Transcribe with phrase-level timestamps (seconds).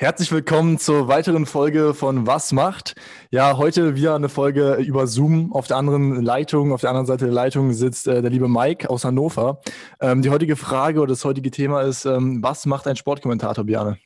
[0.00, 2.94] Herzlich willkommen zur weiteren Folge von Was macht?
[3.32, 5.52] Ja, heute wieder eine Folge über Zoom.
[5.52, 8.88] Auf der anderen Leitung, auf der anderen Seite der Leitung sitzt äh, der liebe Mike
[8.90, 9.60] aus Hannover.
[10.00, 13.98] Ähm, die heutige Frage oder das heutige Thema ist, ähm, was macht ein Sportkommentator, Björn?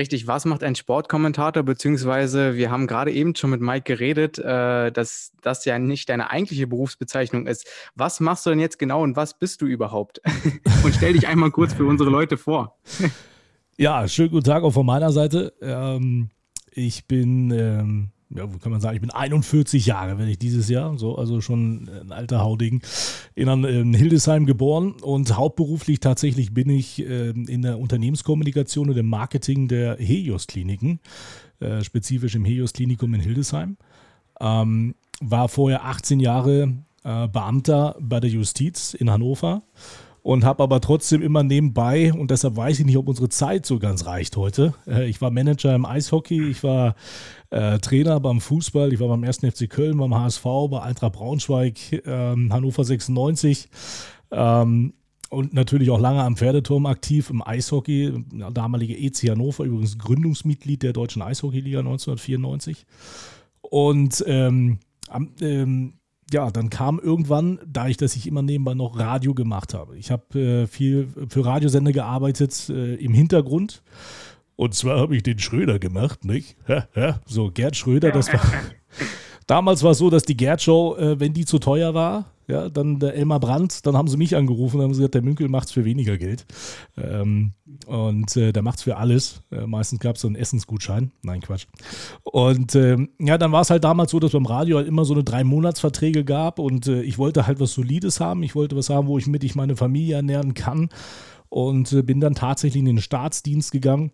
[0.00, 1.62] Richtig, was macht ein Sportkommentator?
[1.62, 6.30] Beziehungsweise wir haben gerade eben schon mit Mike geredet, äh, dass das ja nicht deine
[6.30, 7.68] eigentliche Berufsbezeichnung ist.
[7.94, 10.20] Was machst du denn jetzt genau und was bist du überhaupt?
[10.82, 12.80] und stell dich einmal kurz für unsere Leute vor.
[13.82, 15.54] Ja, schönen guten Tag auch von meiner Seite.
[15.60, 16.28] Ähm,
[16.70, 20.68] ich bin, ähm, ja, wo kann man sagen, ich bin 41 Jahre, werde ich dieses
[20.68, 22.80] Jahr, so, also schon ein alter Hauding,
[23.34, 29.06] in, in Hildesheim geboren und hauptberuflich tatsächlich bin ich äh, in der Unternehmenskommunikation und im
[29.06, 31.00] Marketing der Helios Kliniken,
[31.58, 33.78] äh, spezifisch im Helios Klinikum in Hildesheim.
[34.40, 39.64] Ähm, war vorher 18 Jahre äh, Beamter bei der Justiz in Hannover
[40.22, 43.78] und habe aber trotzdem immer nebenbei, und deshalb weiß ich nicht, ob unsere Zeit so
[43.78, 44.74] ganz reicht heute.
[44.86, 46.94] Äh, ich war Manager im Eishockey, ich war
[47.50, 49.38] äh, Trainer beim Fußball, ich war beim 1.
[49.38, 53.68] FC Köln, beim HSV, bei Eintracht Braunschweig, äh, Hannover 96.
[54.30, 54.94] Ähm,
[55.28, 58.12] und natürlich auch lange am Pferdeturm aktiv im Eishockey,
[58.52, 62.84] damalige EC Hannover, übrigens Gründungsmitglied der Deutschen Eishockeyliga 1994.
[63.62, 64.78] Und ähm,
[65.40, 65.94] ähm,
[66.32, 69.96] ja, dann kam irgendwann, da ich, dass ich immer nebenbei noch Radio gemacht habe.
[69.96, 73.82] Ich habe äh, viel für Radiosender gearbeitet äh, im Hintergrund.
[74.56, 76.56] Und zwar habe ich den Schröder gemacht, nicht?
[77.26, 78.40] so, Gerd Schröder, das war.
[79.52, 82.98] Damals war es so, dass die Gerd-Show, äh, wenn die zu teuer war, ja, dann
[82.98, 85.72] der Elmar Brandt, dann haben sie mich angerufen und haben gesagt, der Münkel macht es
[85.72, 86.46] für weniger Geld.
[86.96, 87.52] Ähm,
[87.84, 89.42] und äh, der macht es für alles.
[89.50, 91.12] Äh, meistens gab es so einen Essensgutschein.
[91.20, 91.66] Nein, Quatsch.
[92.22, 95.12] Und ähm, ja, dann war es halt damals so, dass beim Radio halt immer so
[95.12, 98.42] eine Drei-Monats-Verträge gab und äh, ich wollte halt was Solides haben.
[98.42, 100.88] Ich wollte was haben, wo ich mit ich meine Familie ernähren kann.
[101.50, 104.12] Und äh, bin dann tatsächlich in den Staatsdienst gegangen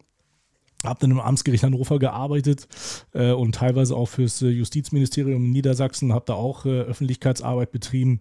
[0.84, 2.68] habe dann im Amtsgericht Hannover gearbeitet
[3.12, 8.20] äh, und teilweise auch fürs äh, Justizministerium in Niedersachsen, habe da auch äh, Öffentlichkeitsarbeit betrieben,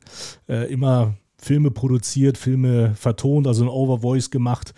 [0.49, 4.73] äh, immer Filme produziert, Filme vertont, also ein Overvoice gemacht.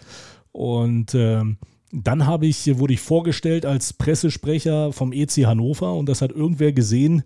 [0.51, 1.57] Und ähm,
[1.91, 6.73] dann habe ich, wurde ich vorgestellt als Pressesprecher vom EC Hannover und das hat irgendwer
[6.73, 7.23] gesehen,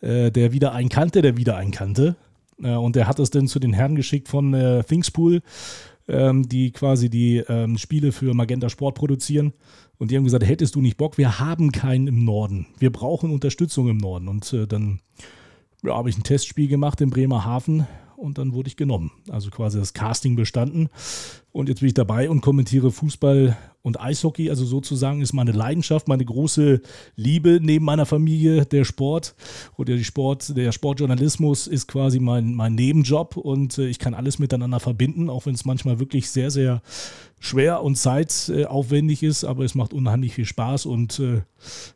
[0.00, 2.16] äh, der wieder einen kannte, der wieder einen kannte.
[2.62, 4.52] Äh, und der hat es dann zu den Herren geschickt von
[4.86, 5.42] Thingspool,
[6.08, 9.52] ähm, die quasi die ähm, Spiele für Magenta Sport produzieren.
[9.98, 12.66] Und die haben gesagt, hättest du nicht Bock, wir haben keinen im Norden.
[12.78, 14.28] Wir brauchen Unterstützung im Norden.
[14.28, 15.00] Und äh, dann
[15.82, 17.86] ja, habe ich ein Testspiel gemacht in Bremerhaven
[18.16, 19.10] und dann wurde ich genommen.
[19.30, 20.88] Also quasi das Casting bestanden.
[21.52, 24.50] Und jetzt bin ich dabei und kommentiere Fußball und Eishockey.
[24.50, 26.80] Also sozusagen ist meine Leidenschaft, meine große
[27.14, 29.34] Liebe neben meiner Familie der Sport
[29.76, 34.38] oder die Sport, der Sportjournalismus ist quasi mein, mein Nebenjob und äh, ich kann alles
[34.38, 36.82] miteinander verbinden, auch wenn es manchmal wirklich sehr, sehr
[37.38, 41.42] schwer und zeitaufwendig ist, aber es macht unheimlich viel Spaß und äh,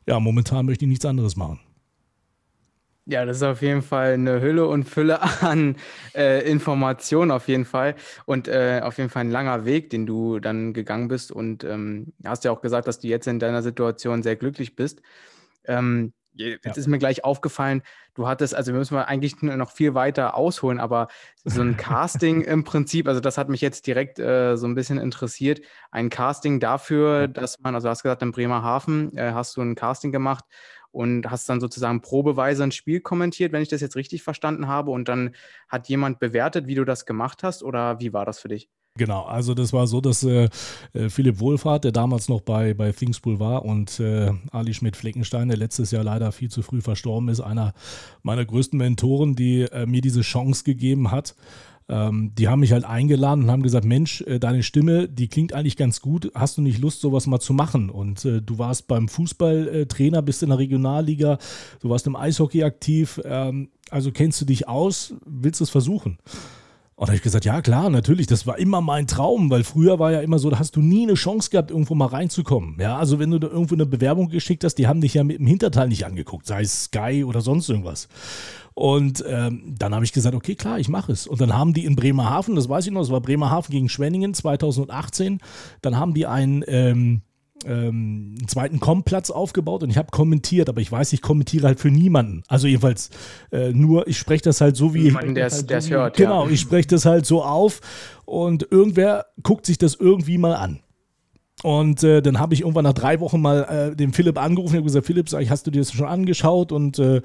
[0.06, 1.60] ja, momentan möchte ich nichts anderes machen.
[3.10, 5.74] Ja, das ist auf jeden Fall eine Hülle und Fülle an
[6.14, 7.96] äh, Informationen auf jeden Fall.
[8.24, 11.32] Und äh, auf jeden Fall ein langer Weg, den du dann gegangen bist.
[11.32, 15.02] Und ähm, hast ja auch gesagt, dass du jetzt in deiner Situation sehr glücklich bist.
[15.64, 16.72] Ähm, jetzt ja.
[16.72, 17.82] ist mir gleich aufgefallen,
[18.14, 21.08] du hattest, also wir müssen mal eigentlich noch viel weiter ausholen, aber
[21.44, 24.98] so ein Casting im Prinzip, also das hat mich jetzt direkt äh, so ein bisschen
[24.98, 25.60] interessiert,
[25.90, 29.74] ein Casting dafür, dass man, also du hast gesagt, in Bremerhaven äh, hast du ein
[29.74, 30.44] Casting gemacht
[30.92, 34.90] und hast dann sozusagen probeweise ein Spiel kommentiert, wenn ich das jetzt richtig verstanden habe.
[34.90, 35.34] Und dann
[35.68, 38.68] hat jemand bewertet, wie du das gemacht hast oder wie war das für dich?
[38.96, 40.48] Genau, also das war so, dass äh,
[40.92, 45.56] äh Philipp Wohlfahrt, der damals noch bei, bei Thingspool war, und äh, Ali Schmidt-Fleckenstein, der
[45.56, 47.72] letztes Jahr leider viel zu früh verstorben ist, einer
[48.22, 51.36] meiner größten Mentoren, die äh, mir diese Chance gegeben hat,
[51.90, 55.52] ähm, die haben mich halt eingeladen und haben gesagt, Mensch, äh, deine Stimme, die klingt
[55.52, 56.30] eigentlich ganz gut.
[56.34, 57.90] Hast du nicht Lust, sowas mal zu machen?
[57.90, 61.38] Und äh, du warst beim Fußballtrainer, bist in der Regionalliga,
[61.80, 63.20] du warst im Eishockey aktiv.
[63.24, 66.18] Ähm, also kennst du dich aus, willst du es versuchen?
[67.00, 69.98] Und da habe ich gesagt, ja klar, natürlich, das war immer mein Traum, weil früher
[69.98, 72.76] war ja immer so, da hast du nie eine Chance gehabt, irgendwo mal reinzukommen.
[72.78, 75.38] Ja, also wenn du da irgendwo eine Bewerbung geschickt hast, die haben dich ja mit
[75.38, 78.08] dem Hinterteil nicht angeguckt, sei es Sky oder sonst irgendwas.
[78.74, 81.26] Und ähm, dann habe ich gesagt, okay, klar, ich mache es.
[81.26, 84.34] Und dann haben die in Bremerhaven, das weiß ich noch, das war Bremerhaven gegen Schwenningen
[84.34, 85.40] 2018,
[85.80, 86.62] dann haben die ein...
[86.68, 87.22] Ähm,
[87.64, 91.80] ähm, einen zweiten Com-Platz aufgebaut und ich habe kommentiert, aber ich weiß, ich kommentiere halt
[91.80, 92.42] für niemanden.
[92.48, 93.10] Also jedenfalls
[93.52, 95.04] äh, nur, ich spreche das halt so wie.
[95.04, 96.16] Niemanden, der es halt so hört.
[96.16, 96.50] Genau, ja.
[96.50, 97.80] ich spreche das halt so auf
[98.24, 100.80] und irgendwer guckt sich das irgendwie mal an.
[101.62, 104.78] Und äh, dann habe ich irgendwann nach drei Wochen mal äh, den Philipp angerufen und
[104.78, 106.72] habe gesagt, Philipp, sag ich, hast du dir das schon angeschaut?
[106.72, 107.20] Und äh,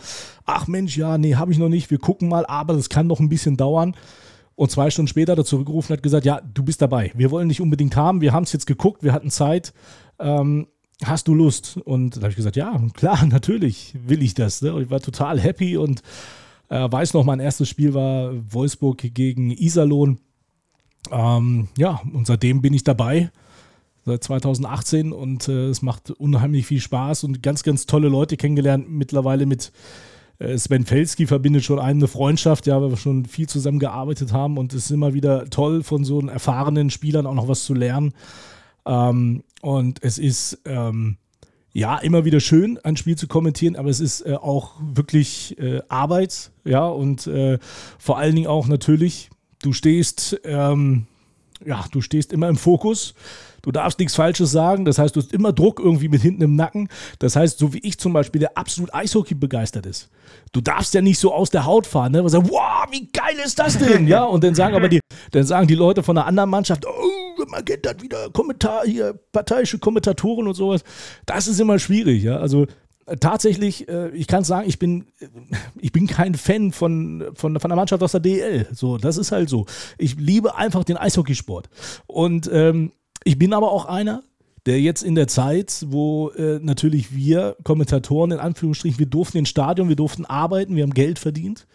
[0.46, 1.90] ach Mensch, ja, nee, habe ich noch nicht.
[1.90, 3.96] Wir gucken mal, aber das kann noch ein bisschen dauern.
[4.56, 7.12] Und zwei Stunden später hat er zurückgerufen und hat gesagt, ja, du bist dabei.
[7.14, 8.22] Wir wollen dich unbedingt haben.
[8.22, 9.74] Wir haben es jetzt geguckt, wir hatten Zeit.
[10.20, 10.68] Ähm,
[11.04, 11.78] hast du Lust?
[11.84, 14.62] Und da habe ich gesagt, ja, klar, natürlich will ich das.
[14.62, 14.74] Ne?
[14.74, 16.02] Und ich war total happy und
[16.70, 20.20] äh, weiß noch, mein erstes Spiel war Wolfsburg gegen Iserlohn.
[21.12, 23.30] Ähm, ja, und seitdem bin ich dabei,
[24.06, 28.90] seit 2018 und äh, es macht unheimlich viel Spaß und ganz, ganz tolle Leute kennengelernt.
[28.90, 29.72] Mittlerweile mit
[30.40, 34.58] äh, Sven Felski verbindet schon eine Freundschaft, ja, weil wir schon viel zusammen gearbeitet haben
[34.58, 38.14] und es ist immer wieder toll, von so erfahrenen Spielern auch noch was zu lernen.
[38.86, 41.18] Ähm, und es ist ähm,
[41.74, 45.82] ja immer wieder schön, ein Spiel zu kommentieren, aber es ist äh, auch wirklich äh,
[45.90, 47.60] Arbeit, ja, und äh,
[48.00, 49.30] vor allen Dingen auch natürlich,
[49.62, 51.08] du stehst, ähm,
[51.66, 53.14] ja, du stehst immer im Fokus.
[53.66, 54.86] Du darfst nichts Falsches sagen.
[54.86, 56.88] Das heißt, du hast immer Druck irgendwie mit hinten im Nacken.
[57.18, 60.10] Das heißt, so wie ich zum Beispiel, der absolut Eishockey begeistert ist.
[60.52, 62.30] Du darfst ja nicht so aus der Haut fahren, ne?
[62.30, 64.08] sagen, wow, wie geil ist das denn?
[64.08, 65.00] ja, und dann sagen aber die,
[65.32, 69.20] dann sagen die Leute von einer anderen Mannschaft, oh, man kennt das wieder, Kommentar hier,
[69.32, 70.84] parteiische Kommentatoren und sowas.
[71.26, 72.38] Das ist immer schwierig, ja.
[72.38, 72.68] Also
[73.20, 75.06] tatsächlich, äh, ich kann sagen, ich bin,
[75.80, 78.68] ich bin kein Fan von, von, von der Mannschaft aus der DL.
[78.74, 79.66] So, das ist halt so.
[79.98, 81.70] Ich liebe einfach den Eishockeysport.
[82.08, 82.92] Und ähm,
[83.24, 84.24] ich bin aber auch einer,
[84.66, 89.50] der jetzt in der Zeit, wo äh, natürlich wir Kommentatoren in Anführungsstrichen, wir durften ins
[89.50, 91.68] Stadion, wir durften arbeiten, wir haben Geld verdient.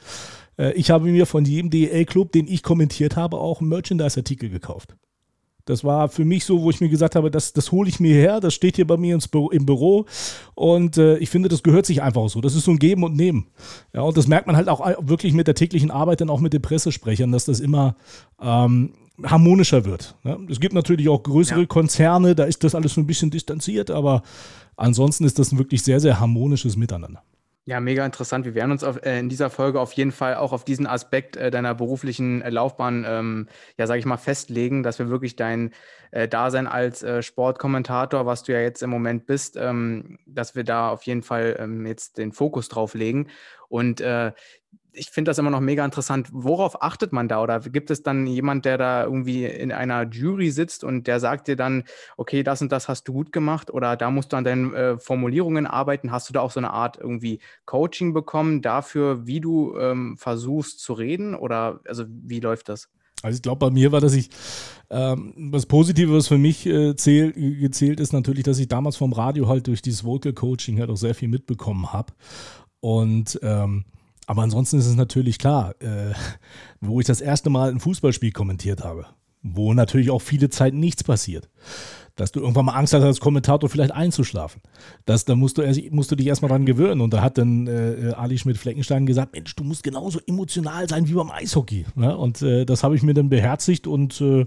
[0.58, 4.96] Äh, ich habe mir von jedem DL-Club, den ich kommentiert habe, auch einen Merchandise-Artikel gekauft.
[5.70, 8.14] Das war für mich so, wo ich mir gesagt habe, das, das hole ich mir
[8.14, 10.06] her, das steht hier bei mir Büro, im Büro
[10.54, 12.40] und äh, ich finde, das gehört sich einfach so.
[12.40, 13.46] Das ist so ein Geben und Nehmen.
[13.94, 16.52] Ja, und das merkt man halt auch wirklich mit der täglichen Arbeit, dann auch mit
[16.52, 17.94] den Pressesprechern, dass das immer
[18.42, 20.16] ähm, harmonischer wird.
[20.24, 20.38] Ne?
[20.48, 21.66] Es gibt natürlich auch größere ja.
[21.66, 24.22] Konzerne, da ist das alles so ein bisschen distanziert, aber
[24.76, 27.22] ansonsten ist das ein wirklich sehr, sehr harmonisches Miteinander.
[27.66, 28.46] Ja, mega interessant.
[28.46, 31.36] Wir werden uns auf, äh, in dieser Folge auf jeden Fall auch auf diesen Aspekt
[31.36, 33.48] äh, deiner beruflichen äh, Laufbahn, ähm,
[33.78, 35.72] ja, sage ich mal, festlegen, dass wir wirklich dein
[36.10, 40.64] äh, Dasein als äh, Sportkommentator, was du ja jetzt im Moment bist, ähm, dass wir
[40.64, 43.28] da auf jeden Fall ähm, jetzt den Fokus drauf legen.
[43.68, 44.32] Und äh,
[44.92, 46.28] ich finde das immer noch mega interessant.
[46.32, 47.42] Worauf achtet man da?
[47.42, 51.48] Oder gibt es dann jemand, der da irgendwie in einer Jury sitzt und der sagt
[51.48, 51.84] dir dann,
[52.16, 54.98] okay, das und das hast du gut gemacht oder da musst du an deinen äh,
[54.98, 56.12] Formulierungen arbeiten?
[56.12, 60.80] Hast du da auch so eine Art irgendwie Coaching bekommen dafür, wie du ähm, versuchst
[60.80, 61.34] zu reden?
[61.34, 62.88] Oder also wie läuft das?
[63.22, 64.30] Also ich glaube, bei mir war, dass ich
[64.88, 69.46] ähm, was Positives für mich äh, zähl, gezählt ist natürlich, dass ich damals vom Radio
[69.46, 72.12] halt durch dieses Vocal Coaching halt auch sehr viel mitbekommen habe.
[72.80, 73.84] Und ähm,
[74.30, 76.14] aber ansonsten ist es natürlich klar, äh,
[76.80, 79.06] wo ich das erste Mal ein Fußballspiel kommentiert habe,
[79.42, 81.48] wo natürlich auch viele Zeit nichts passiert.
[82.14, 84.62] Dass du irgendwann mal Angst hast, als Kommentator vielleicht einzuschlafen.
[85.04, 87.00] Das, da musst du, musst du dich erstmal dran gewöhnen.
[87.00, 91.14] Und da hat dann äh, Ali Schmidt-Fleckenstein gesagt: Mensch, du musst genauso emotional sein wie
[91.14, 91.86] beim Eishockey.
[91.96, 92.16] Ne?
[92.16, 94.46] Und äh, das habe ich mir dann beherzigt und äh,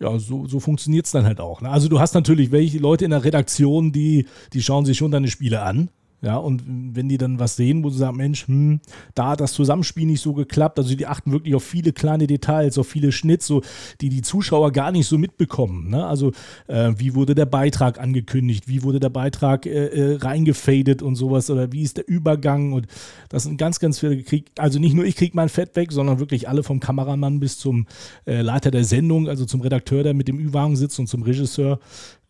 [0.00, 1.60] ja, so, so funktioniert es dann halt auch.
[1.60, 1.68] Ne?
[1.68, 5.28] Also du hast natürlich welche Leute in der Redaktion, die, die schauen sich schon deine
[5.28, 5.90] Spiele an.
[6.26, 8.80] Ja, und wenn die dann was sehen, wo sie sagen, Mensch, hm,
[9.14, 12.78] da hat das Zusammenspiel nicht so geklappt, also die achten wirklich auf viele kleine Details,
[12.78, 13.62] auf viele Schnitts, so,
[14.00, 15.88] die die Zuschauer gar nicht so mitbekommen.
[15.88, 16.04] Ne?
[16.04, 16.32] Also
[16.66, 21.48] äh, wie wurde der Beitrag angekündigt, wie wurde der Beitrag äh, äh, reingefadet und sowas
[21.48, 22.88] oder wie ist der Übergang und
[23.28, 26.18] das sind ganz, ganz viele, krieg, also nicht nur ich kriege mein Fett weg, sondern
[26.18, 27.86] wirklich alle vom Kameramann bis zum
[28.26, 31.78] äh, Leiter der Sendung, also zum Redakteur, der mit dem Ü-Wagen sitzt und zum Regisseur,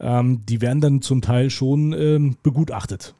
[0.01, 3.15] ähm, die werden dann zum Teil schon ähm, begutachtet.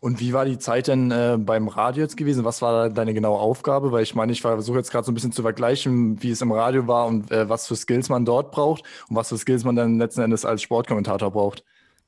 [0.00, 2.44] Und wie war die Zeit denn äh, beim Radio jetzt gewesen?
[2.44, 3.92] Was war deine genaue Aufgabe?
[3.92, 6.52] Weil ich meine, ich versuche jetzt gerade so ein bisschen zu vergleichen, wie es im
[6.52, 9.76] Radio war und äh, was für Skills man dort braucht und was für Skills man
[9.76, 11.64] dann letzten Endes als Sportkommentator braucht.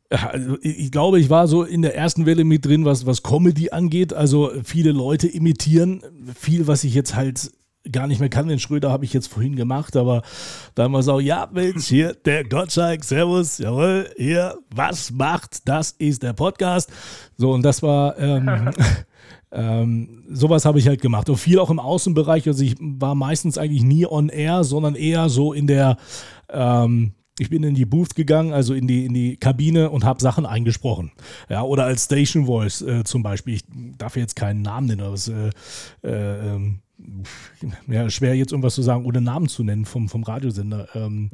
[0.08, 3.70] Also ich glaube, ich war so in der ersten Welle mit drin, was, was Comedy
[3.70, 4.12] angeht.
[4.12, 6.02] Also viele Leute imitieren
[6.38, 7.50] viel, was ich jetzt halt
[7.90, 8.48] gar nicht mehr kann.
[8.48, 10.22] Den Schröder habe ich jetzt vorhin gemacht, aber
[10.74, 16.32] damals auch, ja, Mensch, hier der Gottschalk, Servus, jawohl, hier, was macht, das ist der
[16.32, 16.92] Podcast.
[17.36, 18.70] So, und das war, ähm,
[19.52, 21.28] ähm, sowas habe ich halt gemacht.
[21.28, 25.28] Und viel auch im Außenbereich, also ich war meistens eigentlich nie on air, sondern eher
[25.28, 25.96] so in der,
[26.50, 30.20] ähm, ich bin in die Booth gegangen, also in die, in die Kabine und habe
[30.20, 31.12] Sachen eingesprochen.
[31.48, 33.54] Ja, oder als Station Voice äh, zum Beispiel.
[33.54, 33.64] Ich
[33.96, 35.50] darf jetzt keinen Namen nennen, aber es, äh,
[36.02, 36.80] äh, ähm,
[37.88, 40.88] ja, schwer jetzt irgendwas zu sagen, ohne Namen zu nennen vom, vom Radiosender.
[40.94, 41.30] Ähm.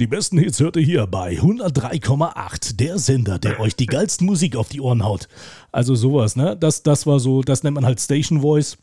[0.00, 4.56] Die besten Hits hört ihr hier bei 103,8, der Sender, der euch die geilsten Musik
[4.56, 5.28] auf die Ohren haut.
[5.72, 6.56] Also sowas, ne?
[6.56, 8.78] Das, das war so, das nennt man halt Station Voice.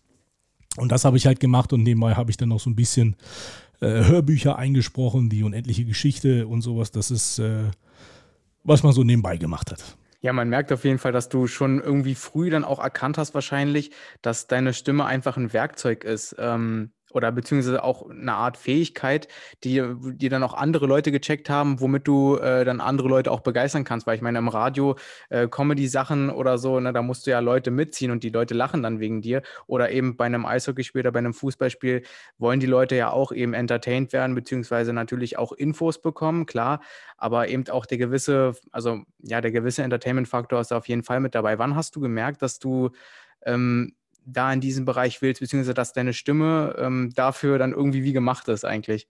[0.77, 3.15] Und das habe ich halt gemacht und nebenbei habe ich dann noch so ein bisschen
[3.79, 6.91] Hörbücher eingesprochen, die unendliche Geschichte und sowas.
[6.91, 7.72] Das ist, äh,
[8.63, 9.98] was man so nebenbei gemacht hat.
[10.22, 13.36] Ja, man merkt auf jeden Fall, dass du schon irgendwie früh dann auch erkannt hast,
[13.36, 13.91] wahrscheinlich,
[14.24, 19.29] dass deine Stimme einfach ein Werkzeug ist, ähm, oder beziehungsweise auch eine Art Fähigkeit,
[19.63, 19.81] die,
[20.15, 23.86] die dann auch andere Leute gecheckt haben, womit du äh, dann andere Leute auch begeistern
[23.86, 24.05] kannst.
[24.05, 24.98] Weil ich meine, im Radio
[25.29, 28.84] äh, Comedy-Sachen oder so, ne, da musst du ja Leute mitziehen und die Leute lachen
[28.84, 29.43] dann wegen dir.
[29.65, 32.03] Oder eben bei einem Eishockeyspiel oder bei einem Fußballspiel
[32.38, 36.81] wollen die Leute ja auch eben entertained werden, beziehungsweise natürlich auch Infos bekommen, klar.
[37.17, 41.22] Aber eben auch der gewisse, also ja, der gewisse Entertainment-Faktor ist da auf jeden Fall
[41.22, 41.57] mit dabei.
[41.60, 42.89] Wann hast du gemerkt, dass du
[43.45, 43.93] ähm,
[44.25, 48.48] da in diesem Bereich willst, beziehungsweise dass deine Stimme ähm, dafür dann irgendwie wie gemacht
[48.48, 49.08] ist eigentlich?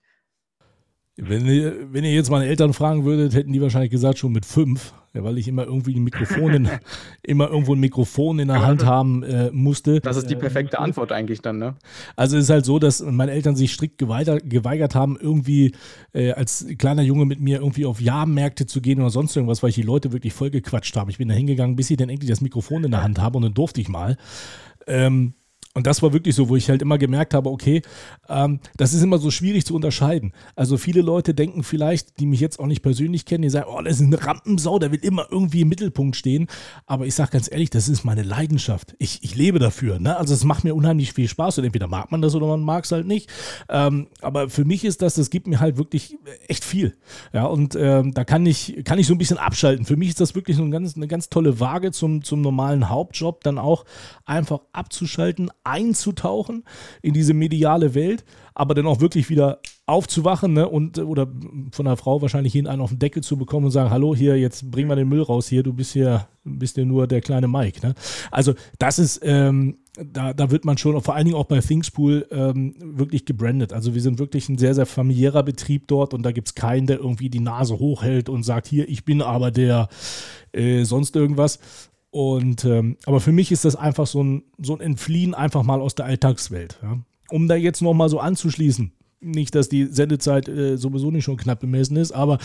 [1.17, 4.45] Wenn ihr, wenn ihr jetzt meine Eltern fragen würdet, hätten die wahrscheinlich gesagt, schon mit
[4.45, 6.69] fünf, ja, weil ich immer irgendwie ein Mikrofon in,
[7.24, 10.01] immer irgendwo ein Mikrofon in der Hand haben äh, musste.
[10.01, 11.75] Das ist die perfekte Antwort eigentlich dann, ne?
[12.17, 15.72] Also es ist halt so, dass meine Eltern sich strikt geweigert, geweigert haben, irgendwie
[16.12, 19.69] äh, als kleiner Junge mit mir irgendwie auf Jahrmärkte zu gehen oder sonst irgendwas, weil
[19.69, 21.12] ich die Leute wirklich voll gequatscht habe.
[21.12, 23.43] Ich bin da hingegangen, bis sie dann endlich das Mikrofon in der Hand haben und
[23.43, 24.17] dann durfte ich mal.
[24.87, 25.33] Ähm,
[25.75, 27.82] und das war wirklich so, wo ich halt immer gemerkt habe, okay,
[28.29, 30.32] ähm, das ist immer so schwierig zu unterscheiden.
[30.55, 33.82] Also viele Leute denken vielleicht, die mich jetzt auch nicht persönlich kennen, die sagen, oh,
[33.82, 36.48] das ist eine Rampensau, der will immer irgendwie im Mittelpunkt stehen.
[36.86, 38.96] Aber ich sage ganz ehrlich, das ist meine Leidenschaft.
[39.00, 40.00] Ich, ich lebe dafür.
[40.00, 40.15] Ne?
[40.15, 42.86] Also es macht mir unheimlich viel Spaß und entweder mag man das oder man mag
[42.86, 43.29] es halt nicht.
[43.67, 46.17] Ähm, aber für mich ist das, das gibt mir halt wirklich
[46.48, 46.96] echt viel.
[47.34, 49.86] Ja, und ähm, da kann ich, kann ich so ein bisschen abschalten.
[49.86, 52.89] Für mich ist das wirklich so ein ganz, eine ganz tolle Waage zum, zum normalen
[52.89, 53.84] Hauptjob, dann auch
[54.24, 56.63] einfach abzuschalten, einzutauchen
[57.01, 61.27] in diese mediale Welt, aber dann auch wirklich wieder aufzuwachen ne, und oder
[61.72, 64.38] von der Frau wahrscheinlich hin einen auf den Deckel zu bekommen und sagen, hallo, hier,
[64.39, 67.48] jetzt bring mal den Müll raus hier, du bist hier, bist ja nur der kleine
[67.48, 67.86] Mike.
[67.86, 67.93] Ne?
[68.31, 72.27] Also das ist, ähm, da, da wird man schon, vor allen Dingen auch bei Thingspool,
[72.31, 73.74] ähm, wirklich gebrandet.
[73.74, 76.88] Also wir sind wirklich ein sehr, sehr familiärer Betrieb dort und da gibt es keinen,
[76.88, 79.89] der irgendwie die Nase hochhält und sagt, hier, ich bin aber der
[80.51, 81.60] äh, sonst irgendwas.
[82.15, 85.81] Und ähm, aber für mich ist das einfach so ein, so ein Entfliehen einfach mal
[85.81, 86.79] aus der Alltagswelt.
[86.81, 87.00] Ja?
[87.29, 88.93] Um da jetzt nochmal so anzuschließen.
[89.19, 92.38] Nicht, dass die Sendezeit äh, sowieso nicht schon knapp bemessen ist, aber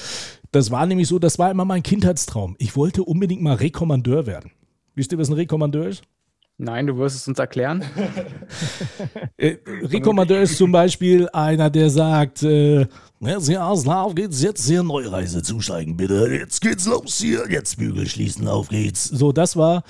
[0.50, 2.56] das war nämlich so, das war immer mein Kindheitstraum.
[2.58, 4.50] Ich wollte unbedingt mal Rekommandeur werden.
[4.96, 6.02] Wisst ihr, was ein Rekommandeur ist?
[6.62, 7.82] Nein, du wirst es uns erklären.
[9.38, 12.86] äh, Rekommandeur ist zum Beispiel einer, der sagt, äh,
[13.40, 13.64] sehr
[14.04, 16.28] auf geht's jetzt hier Neureise zusteigen, bitte.
[16.30, 19.04] Jetzt geht's los hier, jetzt Bügel schließen, auf geht's.
[19.04, 19.84] So, das war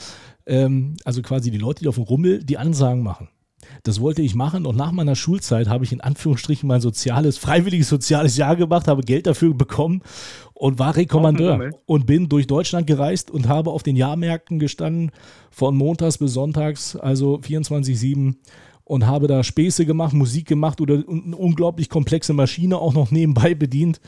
[0.46, 3.28] ähm, also quasi die Leute, die auf dem Rummel die Ansagen machen.
[3.82, 7.88] Das wollte ich machen und nach meiner Schulzeit habe ich in Anführungsstrichen mein soziales, freiwilliges
[7.88, 10.02] soziales Jahr gemacht, habe Geld dafür bekommen
[10.54, 15.10] und war Rekommandeur und bin durch Deutschland gereist und habe auf den Jahrmärkten gestanden
[15.50, 18.34] von montags bis sonntags, also 24-7
[18.84, 23.54] und habe da Späße gemacht, Musik gemacht oder eine unglaublich komplexe Maschine auch noch nebenbei
[23.54, 24.00] bedient.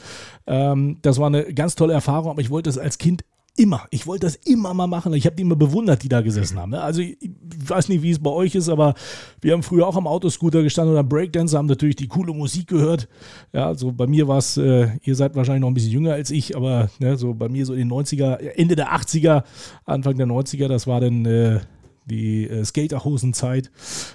[0.47, 3.25] Ähm, das war eine ganz tolle Erfahrung, aber ich wollte es als Kind
[3.57, 3.87] immer.
[3.91, 5.13] Ich wollte das immer mal machen.
[5.15, 6.71] Ich habe die immer bewundert, die da gesessen haben.
[6.71, 6.81] Ne?
[6.81, 7.19] Also ich,
[7.67, 8.95] weiß nicht, wie es bei euch ist, aber
[9.41, 12.69] wir haben früher auch am Autoscooter gestanden oder am Breakdance, haben natürlich die coole Musik
[12.69, 13.09] gehört.
[13.53, 16.31] Ja, also bei mir war es, äh, ihr seid wahrscheinlich noch ein bisschen jünger als
[16.31, 19.45] ich, aber ne, so bei mir so in den 90er, Ende der 80er,
[19.85, 21.61] Anfang der 90er, das war dann äh,
[22.07, 23.71] die äh, Skaterhosenzeit.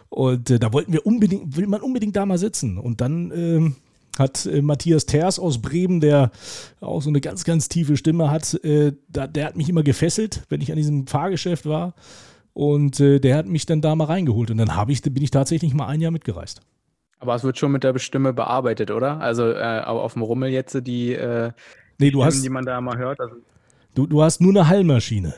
[0.09, 2.77] Und äh, da wollten wir unbedingt, will man unbedingt da mal sitzen.
[2.77, 3.75] Und dann ähm,
[4.19, 6.31] hat äh, Matthias Thers aus Bremen, der
[6.79, 10.43] auch so eine ganz, ganz tiefe Stimme hat, äh, da, der hat mich immer gefesselt,
[10.49, 11.93] wenn ich an diesem Fahrgeschäft war.
[12.53, 14.49] Und äh, der hat mich dann da mal reingeholt.
[14.49, 16.61] Und dann ich, bin ich tatsächlich mal ein Jahr mitgereist.
[17.19, 19.19] Aber es wird schon mit der Stimme bearbeitet, oder?
[19.19, 21.51] Also äh, auf dem Rummel jetzt die, äh,
[21.97, 23.19] nee, du die hast, die man da mal hört.
[23.19, 23.35] Also
[23.95, 25.33] du, du hast nur eine Hallmaschine.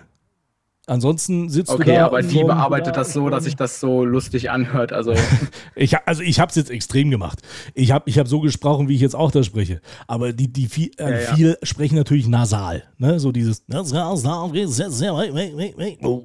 [0.90, 1.92] Ansonsten sitzt okay, du da.
[1.92, 4.92] Okay, aber die bearbeitet das so, dass sich das so lustig anhört.
[4.92, 5.14] Also
[5.76, 7.42] ich, also ich habe es jetzt extrem gemacht.
[7.76, 9.82] Ich habe ich hab so gesprochen, wie ich jetzt auch da spreche.
[10.08, 12.84] Aber die, die viel, äh, ja, viele sprechen natürlich nasal.
[12.98, 13.20] Ne?
[13.20, 13.64] So dieses.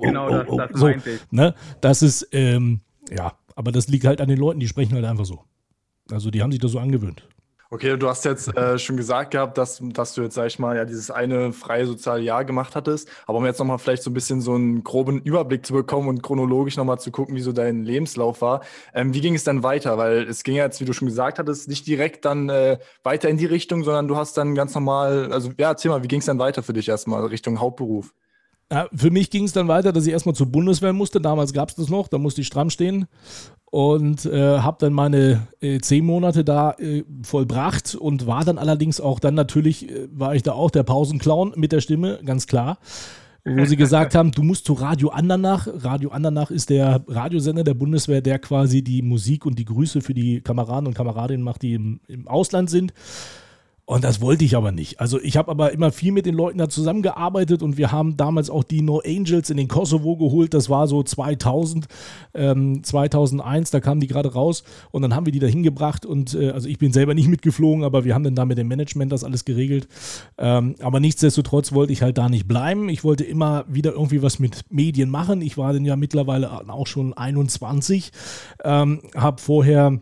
[0.01, 1.21] Genau, das, das so, meinte ich.
[1.31, 1.55] Ne?
[1.81, 2.81] Das ist, ähm,
[3.15, 5.45] ja, aber das liegt halt an den Leuten, die sprechen halt einfach so.
[6.11, 7.27] Also die haben sich das so angewöhnt.
[7.75, 10.77] Okay, du hast jetzt äh, schon gesagt gehabt, dass, dass du jetzt, sag ich mal,
[10.77, 13.09] ja, dieses eine freie soziale Jahr gemacht hattest.
[13.27, 16.23] Aber um jetzt nochmal vielleicht so ein bisschen so einen groben Überblick zu bekommen und
[16.23, 18.63] chronologisch nochmal zu gucken, wie so dein Lebenslauf war.
[18.95, 19.99] Ähm, wie ging es dann weiter?
[19.99, 23.39] Weil es ging jetzt, wie du schon gesagt hattest, nicht direkt dann äh, weiter in
[23.39, 26.27] die Richtung, sondern du hast dann ganz normal, also ja, erzähl mal, wie ging es
[26.27, 28.15] dann weiter für dich erstmal Richtung Hauptberuf?
[28.71, 31.21] Ja, für mich ging es dann weiter, dass ich erstmal zur Bundeswehr musste.
[31.21, 33.09] Damals gab es das noch, da musste ich stramm stehen
[33.75, 39.01] und äh, habe dann meine äh, zehn Monate da äh, vollbracht und war dann allerdings
[39.01, 42.79] auch dann natürlich, äh, war ich da auch der Pausenclown mit der Stimme, ganz klar.
[43.45, 45.67] Wo sie gesagt haben, du musst zu Radio Andernach.
[45.67, 50.15] Radio Andernach ist der Radiosender der Bundeswehr, der quasi die Musik und die Grüße für
[50.15, 52.95] die Kameraden und Kameradinnen macht, die im, im Ausland sind.
[53.87, 54.99] Und das wollte ich aber nicht.
[54.99, 58.49] Also ich habe aber immer viel mit den Leuten da zusammengearbeitet und wir haben damals
[58.49, 60.55] auch die No Angels in den Kosovo geholt.
[60.55, 61.87] Das war so 2000,
[62.33, 66.35] ähm, 2001, da kamen die gerade raus und dann haben wir die da hingebracht und
[66.35, 69.13] äh, also ich bin selber nicht mitgeflogen, aber wir haben dann da mit dem Management
[69.13, 69.87] das alles geregelt.
[70.39, 72.89] Ähm, aber nichtsdestotrotz wollte ich halt da nicht bleiben.
[72.89, 75.43] Ich wollte immer wieder irgendwie was mit Medien machen.
[75.43, 78.13] Ich war dann ja mittlerweile auch schon 21,
[78.65, 80.01] ähm, habe vorher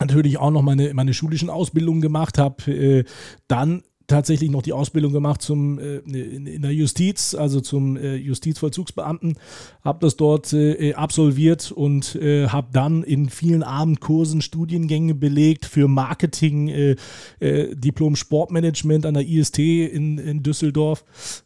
[0.00, 3.04] natürlich auch noch meine, meine schulischen Ausbildungen gemacht, habe äh,
[3.48, 9.38] dann tatsächlich noch die Ausbildung gemacht zum äh, in, der Justiz, also zum äh, Justizvollzugsbeamten,
[9.82, 15.88] habe das dort äh, absolviert und äh, habe dann in vielen Abendkursen Studiengänge belegt für
[15.88, 16.96] Marketing, äh,
[17.40, 21.04] äh, Diplom Sportmanagement an der IST in, in Düsseldorf.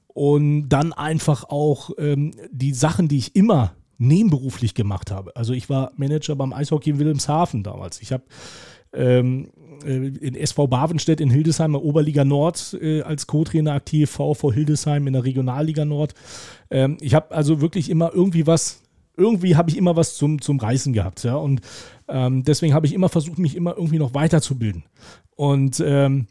[0.08, 5.34] Und dann einfach auch ähm, die Sachen, die ich immer nebenberuflich gemacht habe.
[5.36, 8.00] Also ich war Manager beim Eishockey in Wilhelmshaven damals.
[8.00, 8.22] Ich habe
[8.92, 9.50] ähm,
[9.84, 15.06] äh, in SV Bavenstedt in Hildesheim, in Oberliga Nord, äh, als Co-Trainer aktiv, VV Hildesheim
[15.06, 16.14] in der Regionalliga Nord.
[16.70, 18.82] Ähm, ich habe also wirklich immer irgendwie was,
[19.16, 21.24] irgendwie habe ich immer was zum, zum Reißen gehabt.
[21.24, 21.36] Ja?
[21.36, 21.60] Und
[22.08, 24.84] ähm, deswegen habe ich immer versucht, mich immer irgendwie noch weiterzubilden.
[25.36, 26.28] Und ähm,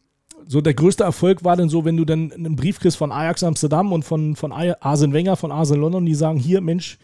[0.48, 3.44] so der größte Erfolg war dann so, wenn du dann einen Brief kriegst von Ajax
[3.44, 6.98] Amsterdam und von, von Arsene Wenger, von Arsene London, die sagen, hier Mensch,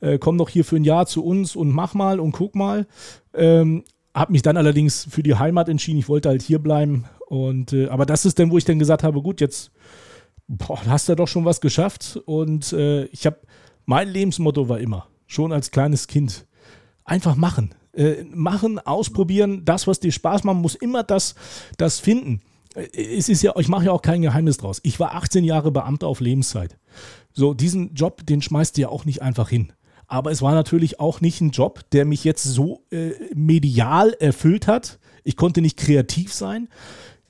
[0.00, 2.86] äh, komm doch hier für ein Jahr zu uns und mach mal und guck mal.
[3.34, 5.98] Ähm, habe mich dann allerdings für die Heimat entschieden.
[5.98, 7.04] Ich wollte halt hier bleiben.
[7.26, 9.70] Und, äh, aber das ist dann, wo ich dann gesagt habe, gut, jetzt
[10.48, 12.20] boah, hast du doch schon was geschafft.
[12.24, 13.38] Und äh, ich habe,
[13.84, 16.46] mein Lebensmotto war immer, schon als kleines Kind,
[17.04, 17.74] einfach machen.
[17.92, 21.34] Äh, machen, ausprobieren, das, was dir Spaß macht, muss immer das,
[21.76, 22.40] das finden.
[22.74, 24.80] Äh, es ist ja, ich mache ja auch kein Geheimnis draus.
[24.82, 26.78] Ich war 18 Jahre Beamter auf Lebenszeit.
[27.32, 29.72] So, diesen Job, den schmeißt du ja auch nicht einfach hin.
[30.08, 34.66] Aber es war natürlich auch nicht ein Job, der mich jetzt so äh, medial erfüllt
[34.66, 34.98] hat.
[35.22, 36.68] Ich konnte nicht kreativ sein.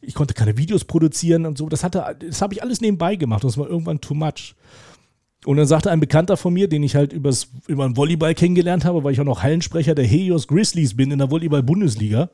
[0.00, 1.68] Ich konnte keine Videos produzieren und so.
[1.68, 3.42] Das, das habe ich alles nebenbei gemacht.
[3.42, 4.54] Das war irgendwann too much.
[5.44, 8.84] Und dann sagte ein Bekannter von mir, den ich halt übers, über den Volleyball kennengelernt
[8.84, 12.30] habe, weil ich auch noch Hallensprecher der Helios Grizzlies bin in der Volleyball-Bundesliga.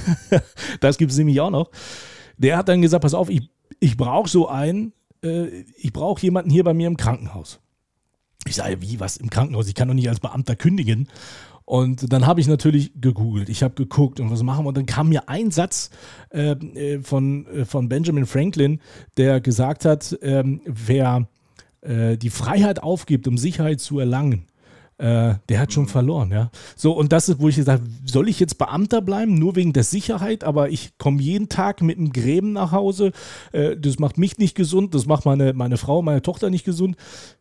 [0.80, 1.70] das gibt es nämlich auch noch.
[2.36, 4.92] Der hat dann gesagt: Pass auf, ich, ich brauche so einen,
[5.22, 7.60] äh, ich brauche jemanden hier bei mir im Krankenhaus.
[8.46, 9.68] Ich sage, wie, was im Krankenhaus?
[9.68, 11.08] Ich kann doch nicht als Beamter kündigen.
[11.66, 14.68] Und dann habe ich natürlich gegoogelt, ich habe geguckt und was machen wir.
[14.68, 15.90] Und dann kam mir ein Satz
[16.30, 18.80] äh, äh von, äh, von Benjamin Franklin,
[19.16, 21.26] der gesagt hat, ähm, wer
[21.80, 24.44] äh, die Freiheit aufgibt, um Sicherheit zu erlangen,
[24.98, 26.50] äh, der hat schon verloren, ja.
[26.76, 29.72] So, und das ist, wo ich gesagt habe, soll ich jetzt Beamter bleiben, nur wegen
[29.72, 33.12] der Sicherheit, aber ich komme jeden Tag mit einem Gräben nach Hause.
[33.52, 36.96] Äh, das macht mich nicht gesund, das macht meine, meine Frau, meine Tochter nicht gesund.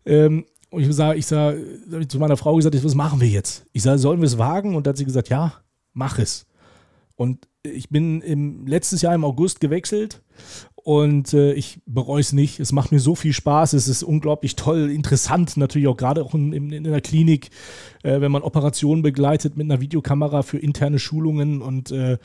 [0.05, 3.65] Ähm, und ich sage, ich ich zu meiner Frau gesagt, was machen wir jetzt?
[3.73, 4.75] Ich sage, sollen wir es wagen?
[4.75, 5.53] Und da hat sie gesagt, ja,
[5.93, 6.47] mach es.
[7.15, 10.23] Und ich bin im letztes Jahr im August gewechselt
[10.75, 12.59] und äh, ich bereue es nicht.
[12.59, 13.73] Es macht mir so viel Spaß.
[13.73, 17.51] Es ist unglaublich toll, interessant, natürlich auch gerade auch in, in, in der Klinik,
[18.01, 22.17] äh, wenn man Operationen begleitet mit einer Videokamera für interne Schulungen und äh,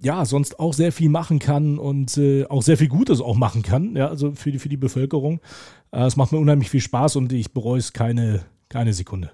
[0.00, 3.62] ja, sonst auch sehr viel machen kann und äh, auch sehr viel Gutes auch machen
[3.62, 5.40] kann, ja, also für die, für die Bevölkerung.
[5.90, 9.32] Äh, es macht mir unheimlich viel Spaß und ich bereue es keine, keine Sekunde.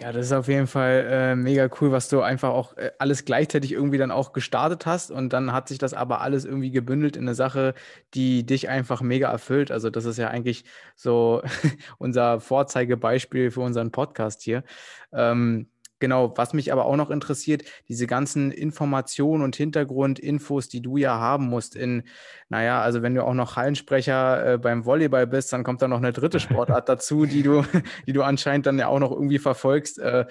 [0.00, 3.24] Ja, das ist auf jeden Fall äh, mega cool, was du einfach auch äh, alles
[3.24, 7.16] gleichzeitig irgendwie dann auch gestartet hast und dann hat sich das aber alles irgendwie gebündelt
[7.16, 7.74] in eine Sache,
[8.12, 9.70] die dich einfach mega erfüllt.
[9.70, 10.64] Also das ist ja eigentlich
[10.96, 11.42] so
[11.98, 14.64] unser Vorzeigebeispiel für unseren Podcast hier.
[15.12, 15.68] Ähm,
[16.04, 21.18] Genau, was mich aber auch noch interessiert, diese ganzen Informationen und Hintergrundinfos, die du ja
[21.18, 22.02] haben musst in,
[22.50, 25.96] naja, also wenn du auch noch Hallensprecher äh, beim Volleyball bist, dann kommt da noch
[25.96, 27.62] eine dritte Sportart dazu, die du,
[28.06, 29.98] die du anscheinend dann ja auch noch irgendwie verfolgst.
[29.98, 30.26] Äh,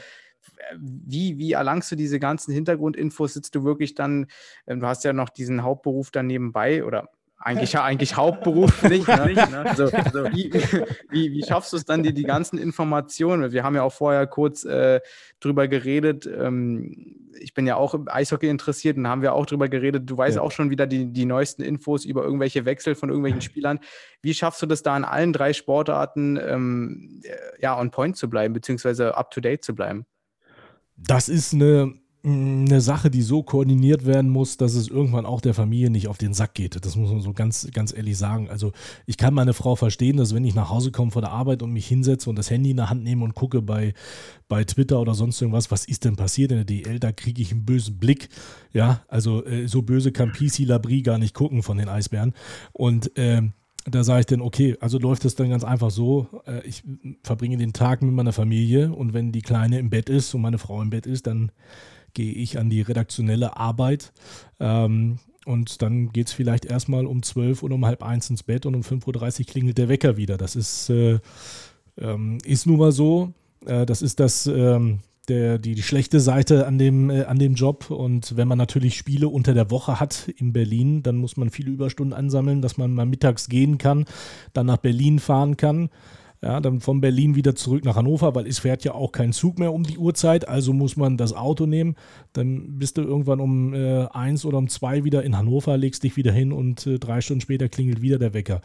[0.78, 3.34] wie, wie erlangst du diese ganzen Hintergrundinfos?
[3.34, 4.28] Sitzt du wirklich dann,
[4.68, 7.10] äh, du hast ja noch diesen Hauptberuf dann nebenbei oder
[7.44, 9.08] eigentlich, eigentlich hauptberuflich.
[9.08, 9.34] ne?
[9.34, 9.66] ne?
[9.66, 10.52] Also, also wie,
[11.10, 13.52] wie, wie, schaffst du es dann, dir die ganzen Informationen?
[13.52, 15.02] Wir haben ja auch vorher kurz äh,
[15.40, 16.26] drüber geredet.
[16.26, 20.10] Ähm, ich bin ja auch im Eishockey interessiert und haben wir auch drüber geredet.
[20.10, 20.42] Du weißt ja.
[20.42, 23.80] auch schon wieder die, die neuesten Infos über irgendwelche Wechsel von irgendwelchen Spielern.
[24.22, 27.22] Wie schaffst du das da in allen drei Sportarten ähm,
[27.60, 30.06] ja, on point zu bleiben, beziehungsweise up to date zu bleiben?
[30.96, 31.94] Das ist eine
[32.26, 36.18] eine Sache, die so koordiniert werden muss, dass es irgendwann auch der Familie nicht auf
[36.18, 36.86] den Sack geht.
[36.86, 38.50] Das muss man so ganz, ganz ehrlich sagen.
[38.50, 38.72] Also
[39.06, 41.74] ich kann meine Frau verstehen, dass wenn ich nach Hause komme von der Arbeit und
[41.74, 43.94] mich hinsetze und das Handy in der Hand nehme und gucke bei,
[44.48, 47.52] bei Twitter oder sonst irgendwas, was ist denn passiert in der DL, da kriege ich
[47.52, 48.30] einen bösen Blick.
[48.72, 52.34] Ja, also äh, so böse kann PC Labrie gar nicht gucken von den Eisbären.
[52.72, 53.42] Und äh,
[53.86, 56.84] da sage ich dann, okay, also läuft es dann ganz einfach so, äh, ich
[57.22, 60.58] verbringe den Tag mit meiner Familie und wenn die Kleine im Bett ist und meine
[60.58, 61.52] Frau im Bett ist, dann
[62.14, 64.14] gehe ich an die redaktionelle Arbeit.
[64.60, 68.66] Ähm, und dann geht es vielleicht erstmal um 12 oder um halb eins ins Bett
[68.66, 70.38] und um 5.30 Uhr klingelt der Wecker wieder.
[70.38, 71.20] Das ist, äh,
[71.98, 73.34] ähm, ist nun mal so.
[73.66, 77.56] Äh, das ist das, ähm, der, die, die schlechte Seite an dem, äh, an dem
[77.56, 77.92] Job.
[77.92, 81.72] Und wenn man natürlich Spiele unter der Woche hat in Berlin, dann muss man viele
[81.72, 84.06] Überstunden ansammeln, dass man mal mittags gehen kann,
[84.54, 85.90] dann nach Berlin fahren kann.
[86.44, 89.60] Ja, dann von Berlin wieder zurück nach Hannover, weil es fährt ja auch kein Zug
[89.60, 91.96] mehr um die Uhrzeit, also muss man das Auto nehmen.
[92.34, 96.18] Dann bist du irgendwann um äh, eins oder um zwei wieder in Hannover, legst dich
[96.18, 98.60] wieder hin und äh, drei Stunden später klingelt wieder der Wecker.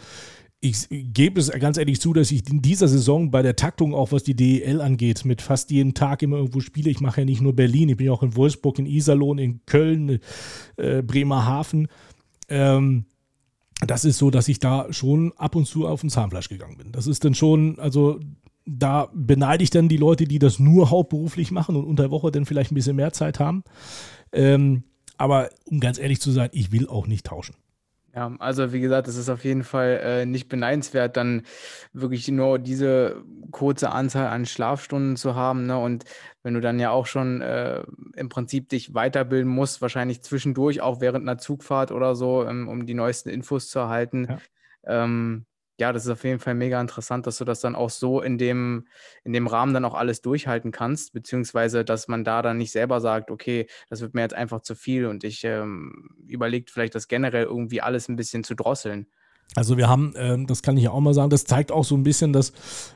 [0.58, 4.10] Ich gebe es ganz ehrlich zu, dass ich in dieser Saison bei der Taktung, auch
[4.10, 6.90] was die DEL angeht, mit fast jeden Tag immer irgendwo spiele.
[6.90, 9.60] Ich mache ja nicht nur Berlin, ich bin ja auch in Wolfsburg, in Iserlohn, in
[9.66, 10.18] Köln,
[10.78, 11.86] äh, Bremerhaven.
[12.48, 13.04] Ähm,
[13.86, 16.92] das ist so, dass ich da schon ab und zu auf den Zahnfleisch gegangen bin.
[16.92, 18.18] Das ist dann schon, also
[18.66, 22.30] da beneide ich dann die Leute, die das nur hauptberuflich machen und unter der Woche
[22.30, 23.64] dann vielleicht ein bisschen mehr Zeit haben.
[24.32, 24.84] Ähm,
[25.16, 27.54] aber um ganz ehrlich zu sein, ich will auch nicht tauschen.
[28.14, 31.42] Ja, also wie gesagt, es ist auf jeden Fall äh, nicht beneidenswert, dann
[31.92, 35.66] wirklich nur diese kurze Anzahl an Schlafstunden zu haben.
[35.66, 35.78] Ne?
[35.78, 36.04] Und
[36.42, 37.82] wenn du dann ja auch schon äh,
[38.16, 42.86] im Prinzip dich weiterbilden musst, wahrscheinlich zwischendurch, auch während einer Zugfahrt oder so, ähm, um
[42.86, 45.04] die neuesten Infos zu erhalten, ja.
[45.04, 45.44] ähm,
[45.78, 48.36] ja, das ist auf jeden Fall mega interessant, dass du das dann auch so in
[48.38, 48.88] dem,
[49.24, 53.00] in dem Rahmen dann auch alles durchhalten kannst, beziehungsweise dass man da dann nicht selber
[53.00, 57.08] sagt, okay, das wird mir jetzt einfach zu viel und ich ähm, überlegt vielleicht das
[57.08, 59.08] generell irgendwie alles ein bisschen zu drosseln.
[59.54, 62.02] Also wir haben, äh, das kann ich auch mal sagen, das zeigt auch so ein
[62.02, 62.52] bisschen, dass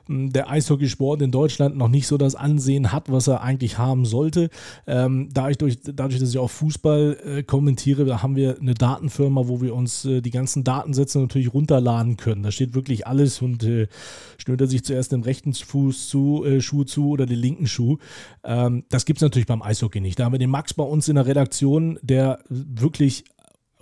[0.06, 3.78] mh, hm, der Eishockeysport in Deutschland noch nicht so das Ansehen hat, was er eigentlich
[3.78, 4.50] haben sollte.
[4.86, 9.48] Ähm, dadurch, durch, dadurch, dass ich auch Fußball äh, kommentiere, da haben wir eine Datenfirma,
[9.48, 12.42] wo wir uns äh, die ganzen Datensätze natürlich runterladen können.
[12.42, 13.88] Da steht wirklich alles und äh,
[14.36, 17.96] schnürt er sich zuerst den rechten Fuß zu, äh, Schuh zu oder den linken Schuh.
[18.44, 20.18] Ähm, das gibt es natürlich beim Eishockey nicht.
[20.18, 23.24] Da haben wir den Max bei uns in der Redaktion, der wirklich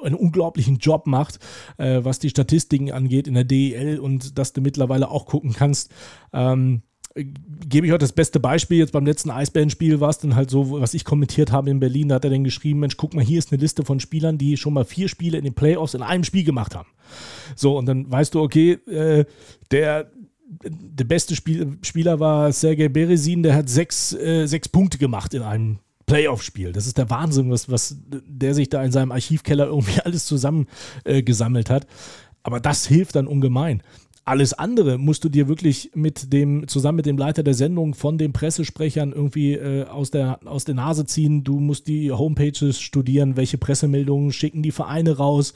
[0.03, 1.39] einen unglaublichen Job macht,
[1.79, 5.91] äh, was die Statistiken angeht in der DEL und dass du mittlerweile auch gucken kannst.
[6.33, 6.83] Ähm,
[7.15, 8.79] gebe ich heute das beste Beispiel.
[8.79, 12.09] Jetzt beim letzten Eisbärenspiel war es dann halt so, was ich kommentiert habe in Berlin,
[12.09, 14.57] da hat er dann geschrieben, Mensch, guck mal, hier ist eine Liste von Spielern, die
[14.57, 16.89] schon mal vier Spiele in den Playoffs in einem Spiel gemacht haben.
[17.57, 19.25] So, und dann weißt du, okay, äh,
[19.73, 20.11] der,
[20.63, 25.43] der beste Spiel, Spieler war Sergei Beresin, der hat sechs, äh, sechs Punkte gemacht in
[25.43, 25.79] einem
[26.11, 26.73] Playoff-Spiel.
[26.73, 31.71] Das ist der Wahnsinn, was, was der sich da in seinem Archivkeller irgendwie alles zusammengesammelt
[31.71, 31.87] äh, hat.
[32.43, 33.83] Aber das hilft dann ungemein.
[34.25, 38.19] Alles andere musst du dir wirklich mit dem, zusammen mit dem Leiter der Sendung von
[38.19, 41.45] den Pressesprechern irgendwie äh, aus, der, aus der Nase ziehen.
[41.45, 45.55] Du musst die Homepages studieren, welche Pressemeldungen schicken die Vereine raus.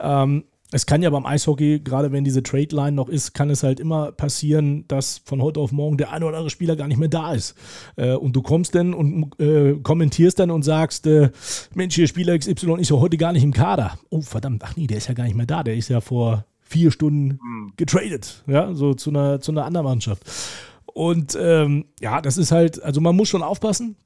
[0.00, 3.78] Ähm, es kann ja beim Eishockey, gerade wenn diese Trade-Line noch ist, kann es halt
[3.78, 7.08] immer passieren, dass von heute auf morgen der eine oder andere Spieler gar nicht mehr
[7.08, 7.54] da ist.
[7.96, 11.30] Äh, und du kommst dann und äh, kommentierst dann und sagst, äh,
[11.74, 13.98] Mensch, hier Spieler XY ist ja heute gar nicht im Kader.
[14.10, 15.62] Oh, verdammt, ach nee, der ist ja gar nicht mehr da.
[15.62, 17.72] Der ist ja vor vier Stunden hm.
[17.76, 20.24] getradet, ja, so zu einer, zu einer anderen Mannschaft.
[20.86, 23.96] Und ähm, ja, das ist halt, also man muss schon aufpassen.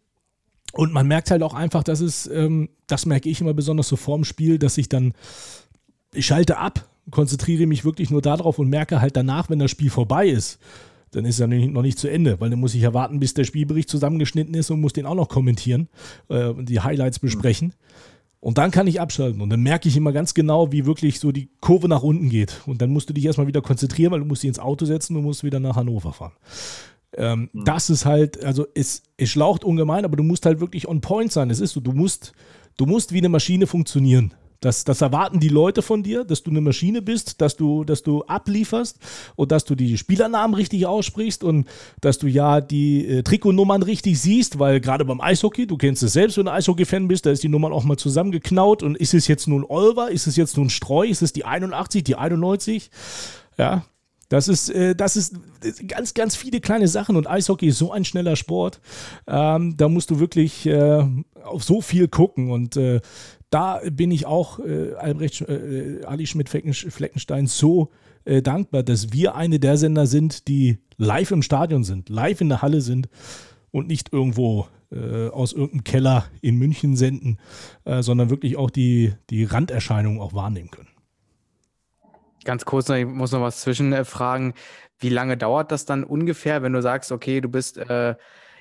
[0.75, 3.97] Und man merkt halt auch einfach, dass es, ähm, das merke ich immer besonders so
[3.97, 5.14] vorm Spiel, dass ich dann
[6.14, 9.90] ich schalte ab, konzentriere mich wirklich nur darauf und merke halt danach, wenn das Spiel
[9.90, 10.59] vorbei ist,
[11.12, 13.35] dann ist es ja noch nicht zu Ende, weil dann muss ich ja warten, bis
[13.35, 15.88] der Spielbericht zusammengeschnitten ist und muss den auch noch kommentieren
[16.29, 17.73] äh, und die Highlights besprechen.
[18.40, 21.33] Und dann kann ich abschalten und dann merke ich immer ganz genau, wie wirklich so
[21.33, 22.61] die Kurve nach unten geht.
[22.66, 25.16] Und dann musst du dich erstmal wieder konzentrieren, weil du musst dich ins Auto setzen
[25.16, 26.33] und musst wieder nach Hannover fahren.
[27.16, 27.64] Ähm, mhm.
[27.64, 31.33] Das ist halt, also es, es schlaucht ungemein, aber du musst halt wirklich on point
[31.33, 31.51] sein.
[31.51, 32.33] Es ist so, du musst,
[32.77, 34.35] du musst wie eine Maschine funktionieren.
[34.61, 38.03] Das, das erwarten die Leute von dir, dass du eine Maschine bist, dass du, dass
[38.03, 38.99] du ablieferst
[39.37, 41.68] und dass du die Spielernamen richtig aussprichst und
[42.01, 46.14] dass du ja die äh, Trikotnummern richtig siehst, weil gerade beim Eishockey, du kennst es
[46.14, 49.29] selbst, wenn du Eishockey-Fan bist, da ist die Nummern auch mal zusammengeknaut und ist es
[49.29, 52.90] jetzt nun Olver, ist es jetzt nun Streu, ist es die 81, die 91?
[53.59, 53.85] Ja,
[54.29, 55.37] das ist, äh, das ist
[55.87, 58.81] ganz, ganz viele kleine Sachen und Eishockey ist so ein schneller Sport.
[59.27, 61.05] Ähm, da musst du wirklich äh,
[61.44, 63.01] auf so viel gucken und äh,
[63.50, 67.90] da bin ich auch äh, Albrecht, äh, Ali Schmidt-Fleckenstein so
[68.24, 72.50] äh, dankbar, dass wir eine der Sender sind, die live im Stadion sind, live in
[72.50, 73.08] der Halle sind
[73.70, 77.38] und nicht irgendwo äh, aus irgendeinem Keller in München senden,
[77.84, 80.88] äh, sondern wirklich auch die, die Randerscheinungen auch wahrnehmen können.
[82.44, 84.54] Ganz kurz, ich muss noch was zwischenfragen.
[84.98, 88.14] Wie lange dauert das dann ungefähr, wenn du sagst, okay, du bist äh,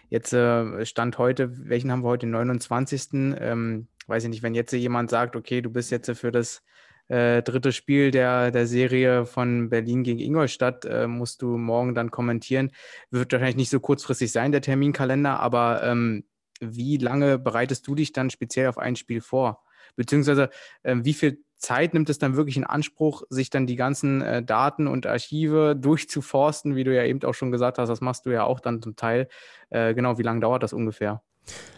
[0.10, 0.36] jetzt
[0.84, 3.10] Stand heute, welchen haben wir heute, den 29.
[3.14, 6.64] Ähm, weiß ich nicht, wenn jetzt jemand sagt, okay, du bist jetzt für das
[7.08, 12.12] äh, dritte Spiel der, der Serie von Berlin gegen Ingolstadt, äh, musst du morgen dann
[12.12, 12.72] kommentieren.
[13.12, 16.26] Wird wahrscheinlich nicht so kurzfristig sein, der Terminkalender, aber ähm,
[16.60, 19.64] wie lange bereitest du dich dann speziell auf ein Spiel vor?
[19.96, 20.50] Beziehungsweise
[20.84, 24.44] äh, wie viel Zeit nimmt es dann wirklich in Anspruch, sich dann die ganzen äh,
[24.44, 28.32] Daten und Archive durchzuforsten, wie du ja eben auch schon gesagt hast, das machst du
[28.32, 29.28] ja auch dann zum Teil.
[29.70, 31.22] Äh, genau, wie lange dauert das ungefähr?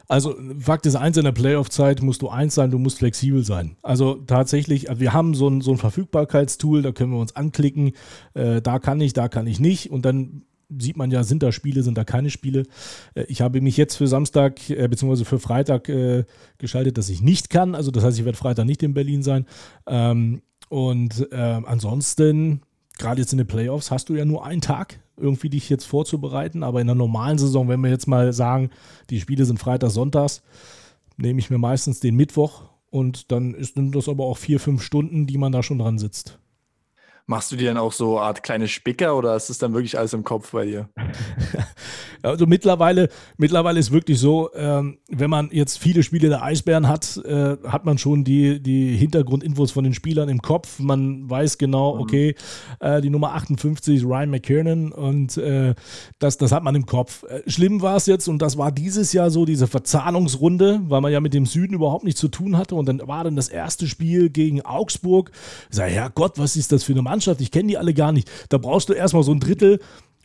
[0.08, 3.78] Also Fakt ist eins, in der Playoff-Zeit musst du eins sein, du musst flexibel sein.
[3.84, 7.92] Also tatsächlich, wir haben so ein, so ein Verfügbarkeitstool, da können wir uns anklicken,
[8.34, 10.44] äh, da kann ich, da kann ich nicht und dann
[10.78, 12.64] sieht man ja, sind da Spiele, sind da keine Spiele.
[13.16, 15.26] Äh, ich habe mich jetzt für Samstag äh, bzw.
[15.26, 16.26] für Freitag äh,
[16.58, 17.76] geschaltet, dass ich nicht kann.
[17.76, 19.46] Also das heißt, ich werde Freitag nicht in Berlin sein.
[19.88, 22.62] Ähm, und äh, ansonsten,
[22.98, 26.64] gerade jetzt in den Playoffs, hast du ja nur einen Tag, irgendwie dich jetzt vorzubereiten.
[26.64, 28.70] Aber in der normalen Saison, wenn wir jetzt mal sagen,
[29.10, 30.42] die Spiele sind Freitag, Sonntags,
[31.18, 35.28] nehme ich mir meistens den Mittwoch und dann ist das aber auch vier, fünf Stunden,
[35.28, 36.40] die man da schon dran sitzt.
[37.30, 40.00] Machst du dir dann auch so eine Art kleine Spicker oder ist es dann wirklich
[40.00, 40.90] alles im Kopf bei dir?
[42.24, 47.18] also mittlerweile, mittlerweile ist wirklich so, ähm, wenn man jetzt viele Spiele der Eisbären hat,
[47.18, 50.80] äh, hat man schon die, die Hintergrundinfos von den Spielern im Kopf.
[50.80, 52.02] Man weiß genau, mhm.
[52.02, 52.36] okay,
[52.80, 55.76] äh, die Nummer 58 ist Ryan McKiernan und äh,
[56.18, 57.26] das, das hat man im Kopf.
[57.26, 61.12] Äh, schlimm war es jetzt und das war dieses Jahr so, diese Verzahnungsrunde, weil man
[61.12, 63.86] ja mit dem Süden überhaupt nichts zu tun hatte und dann war dann das erste
[63.86, 65.30] Spiel gegen Augsburg.
[65.70, 67.19] Ich sage, Herrgott, was ist das für eine Mannschaft?
[67.20, 68.32] Mannschaft, ich kenne die alle gar nicht.
[68.48, 69.80] Da brauchst du erstmal so ein Drittel,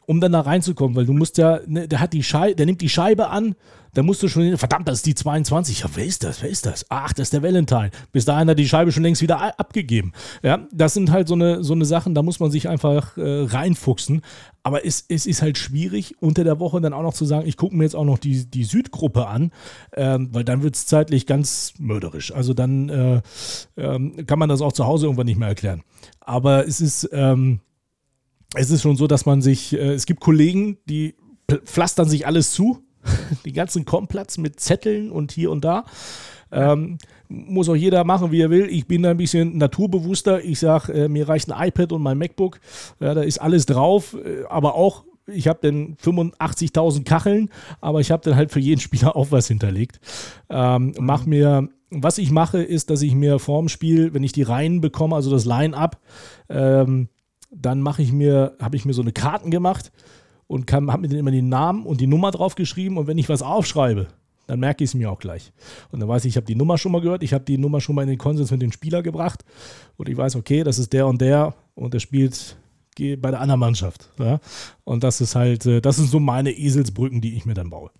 [0.06, 2.80] um dann da reinzukommen, weil du musst ja, ne, der hat die Scheibe, der nimmt
[2.80, 3.54] die Scheibe an,
[3.94, 5.80] da musst du schon, verdammt, das ist die 22.
[5.80, 6.42] Ja, wer ist das?
[6.42, 6.84] Wer ist das?
[6.88, 7.90] Ach, das ist der Valentine.
[8.10, 10.12] Bis dahin hat die Scheibe schon längst wieder abgegeben.
[10.42, 13.44] Ja, das sind halt so eine, so eine Sachen, da muss man sich einfach äh,
[13.44, 14.22] reinfuchsen.
[14.64, 17.56] Aber es, es ist halt schwierig, unter der Woche dann auch noch zu sagen, ich
[17.56, 19.52] gucke mir jetzt auch noch die, die Südgruppe an,
[19.94, 22.32] ähm, weil dann wird es zeitlich ganz mörderisch.
[22.32, 23.22] Also dann äh,
[23.76, 25.82] ähm, kann man das auch zu Hause irgendwann nicht mehr erklären.
[26.20, 27.60] Aber es ist, ähm,
[28.54, 31.14] es ist schon so, dass man sich, äh, es gibt Kollegen, die
[31.64, 32.82] pflastern sich alles zu,
[33.44, 35.84] die ganzen Komplatz mit Zetteln und hier und da.
[36.52, 38.68] Ähm, muss auch jeder machen, wie er will.
[38.70, 40.44] Ich bin da ein bisschen naturbewusster.
[40.44, 42.60] Ich sage, äh, mir reicht ein iPad und mein MacBook.
[43.00, 47.48] Ja, da ist alles drauf, äh, aber auch ich habe dann 85.000 Kacheln,
[47.80, 49.98] aber ich habe dann halt für jeden Spieler auch was hinterlegt.
[50.50, 54.42] Ähm, mach mir, was ich mache, ist, dass ich mir vorm Spiel, wenn ich die
[54.42, 55.98] Reihen bekomme, also das Line-Up,
[56.50, 57.08] ähm,
[57.54, 59.92] dann mache ich mir, habe ich mir so eine Karten gemacht
[60.46, 63.28] und habe mir dann immer den Namen und die Nummer drauf geschrieben und wenn ich
[63.28, 64.08] was aufschreibe,
[64.46, 65.52] dann merke ich es mir auch gleich.
[65.90, 67.80] Und dann weiß ich, ich habe die Nummer schon mal gehört, ich habe die Nummer
[67.80, 69.44] schon mal in den Konsens mit dem Spieler gebracht
[69.96, 72.56] und ich weiß, okay, das ist der und der und der spielt
[72.96, 74.10] bei der anderen Mannschaft.
[74.18, 74.38] Ja?
[74.84, 77.90] Und das ist halt, äh, das sind so meine Eselsbrücken, die ich mir dann baue.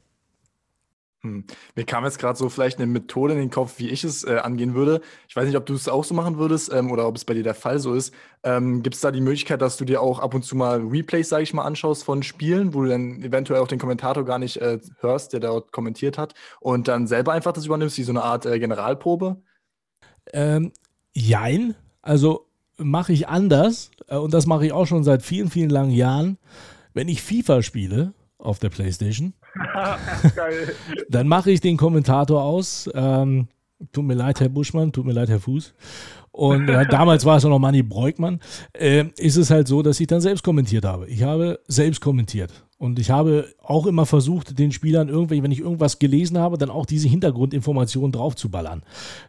[1.25, 1.43] Hm.
[1.75, 4.37] Mir kam jetzt gerade so vielleicht eine Methode in den Kopf, wie ich es äh,
[4.37, 5.01] angehen würde.
[5.27, 7.33] Ich weiß nicht, ob du es auch so machen würdest ähm, oder ob es bei
[7.33, 8.13] dir der Fall so ist.
[8.43, 11.31] Ähm, Gibt es da die Möglichkeit, dass du dir auch ab und zu mal Replays,
[11.31, 14.59] sage ich mal, anschaust von Spielen, wo du dann eventuell auch den Kommentator gar nicht
[14.59, 18.23] äh, hörst, der dort kommentiert hat und dann selber einfach das übernimmst, wie so eine
[18.23, 19.41] Art äh, Generalprobe?
[20.35, 20.73] Ähm,
[21.15, 21.75] jein.
[22.03, 25.93] Also mache ich anders äh, und das mache ich auch schon seit vielen, vielen langen
[25.93, 26.37] Jahren.
[26.93, 29.33] Wenn ich FIFA spiele auf der Playstation,
[31.09, 32.91] Dann mache ich den Kommentator aus.
[32.95, 33.49] Ähm,
[33.93, 35.75] tut mir leid, Herr Buschmann, tut mir leid, Herr Fuß.
[36.31, 38.41] Und äh, damals war es noch Manni Breukmann.
[38.73, 41.07] Äh, ist es halt so, dass ich dann selbst kommentiert habe.
[41.09, 42.53] Ich habe selbst kommentiert.
[42.85, 46.69] Und ich habe auch immer versucht, den Spielern irgendwie, wenn ich irgendwas gelesen habe, dann
[46.69, 48.83] auch diese Hintergrundinformationen draufzuballern.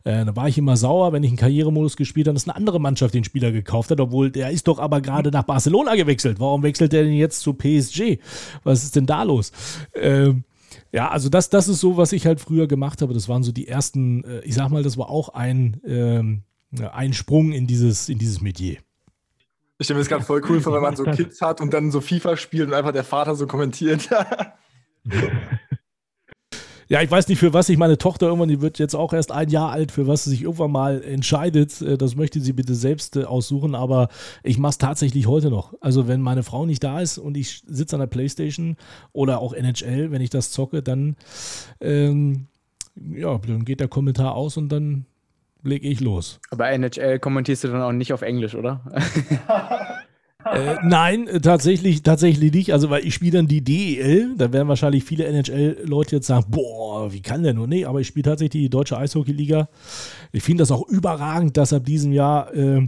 [0.04, 2.82] Äh, da war ich immer sauer, wenn ich einen Karrieremodus gespielt habe, dass eine andere
[2.82, 6.42] Mannschaft den Spieler gekauft hat, obwohl der ist doch aber gerade nach Barcelona gewechselt.
[6.42, 8.20] Warum wechselt der denn jetzt zu PSG?
[8.66, 9.54] Was ist denn da los?
[9.96, 10.44] Ähm,
[10.92, 13.14] ja, also das, das ist so, was ich halt früher gemacht habe.
[13.14, 16.44] Das waren so die ersten, äh, ich sag mal, das war auch ein, ähm,
[16.92, 18.80] ein Sprung in dieses, in dieses Metier.
[19.78, 21.92] Ich stelle mir das gerade voll cool vor, wenn man so Kids hat und dann
[21.92, 24.10] so FIFA spielt und einfach der Vater so kommentiert.
[26.88, 29.34] ja, ich weiß nicht, für was sich meine Tochter irgendwann, die wird jetzt auch erst
[29.34, 31.82] ein Jahr alt, für was sie sich irgendwann mal entscheidet.
[31.82, 34.08] Äh, das möchte sie bitte selbst äh, aussuchen, aber
[34.44, 35.74] ich mache es tatsächlich heute noch.
[35.82, 38.78] Also, wenn meine Frau nicht da ist und ich sitze an der Playstation
[39.12, 41.18] oder auch NHL, wenn ich das zocke, dann,
[41.82, 42.48] ähm,
[42.96, 45.06] ja, dann geht der Kommentar aus und dann
[45.66, 46.40] lege ich los.
[46.52, 48.82] Aber NHL kommentierst du dann auch nicht auf Englisch, oder?
[50.46, 52.74] äh, nein, tatsächlich, tatsächlich nicht.
[52.74, 57.12] Also, weil ich spiele dann die DEL, da werden wahrscheinlich viele NHL-Leute jetzt sagen, boah,
[57.12, 57.68] wie kann der nur?
[57.68, 59.70] Nee, aber ich spiele tatsächlich die Deutsche Eishockey-Liga.
[60.32, 62.88] Ich finde das auch überragend, dass ab diesem Jahr äh,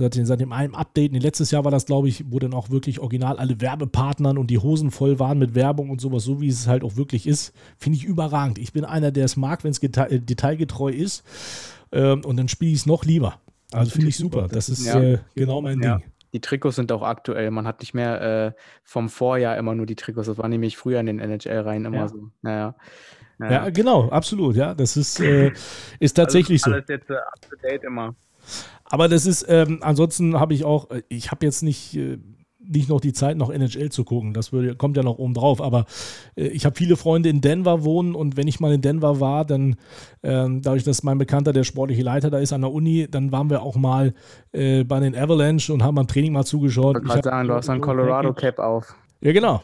[0.00, 3.00] seit, seit dem einen Update, letztes Jahr war das, glaube ich, wo dann auch wirklich
[3.00, 6.66] original alle Werbepartnern und die Hosen voll waren mit Werbung und sowas, so wie es
[6.66, 8.58] halt auch wirklich ist, finde ich überragend.
[8.58, 11.24] Ich bin einer, der es mag, wenn es detailgetreu ist.
[11.92, 13.40] Ähm, und dann spiele ich es noch lieber.
[13.72, 14.48] Also finde ich super.
[14.48, 15.00] Das ist ja.
[15.00, 15.98] äh, genau mein ja.
[15.98, 16.10] Ding.
[16.32, 17.50] die Trikots sind auch aktuell.
[17.50, 20.26] Man hat nicht mehr äh, vom Vorjahr immer nur die Trikots.
[20.26, 22.08] Das war nämlich früher in den NHL-Reihen immer ja.
[22.08, 22.30] so.
[22.42, 22.74] Naja.
[23.40, 23.50] Ja.
[23.50, 24.54] ja, genau, absolut.
[24.56, 25.52] Ja, das ist, äh,
[25.98, 26.92] ist tatsächlich also alles so.
[26.92, 28.14] Alles jetzt uh, up to date immer.
[28.90, 32.18] Aber das ist, ähm, ansonsten habe ich auch, äh, ich habe jetzt nicht, äh,
[32.58, 34.34] nicht noch die Zeit, noch NHL zu gucken.
[34.34, 35.62] Das würde, kommt ja noch oben drauf.
[35.62, 35.86] Aber
[36.36, 39.44] äh, ich habe viele Freunde in Denver wohnen und wenn ich mal in Denver war,
[39.44, 39.76] dann,
[40.22, 43.48] ähm, dadurch, dass mein Bekannter der sportliche Leiter da ist an der Uni, dann waren
[43.48, 44.12] wir auch mal
[44.52, 46.98] äh, bei den Avalanche und haben am Training mal zugeschaut.
[47.02, 48.94] Ich wollte sagen, du hast ein Colorado Cap auf.
[49.20, 49.62] Ja, genau.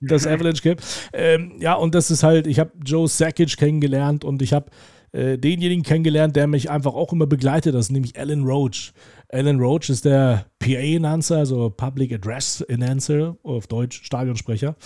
[0.00, 0.82] Das Avalanche Cap.
[1.12, 4.66] Ähm, ja, und das ist halt, ich habe Joe Sakic kennengelernt und ich habe
[5.12, 8.92] äh, denjenigen kennengelernt, der mich einfach auch immer begleitet, das ist nämlich Alan Roach.
[9.28, 14.76] Alan Roach ist der PA-Announcer, also Public Address Announcer, auf Deutsch Stadionsprecher.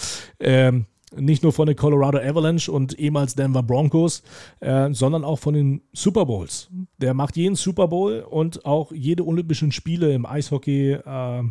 [0.41, 4.23] Ähm, nicht nur von den Colorado Avalanche und ehemals Denver Broncos,
[4.61, 6.69] äh, sondern auch von den Super Bowls.
[6.99, 11.43] Der macht jeden Super Bowl und auch jede Olympischen Spiele im Eishockey, äh,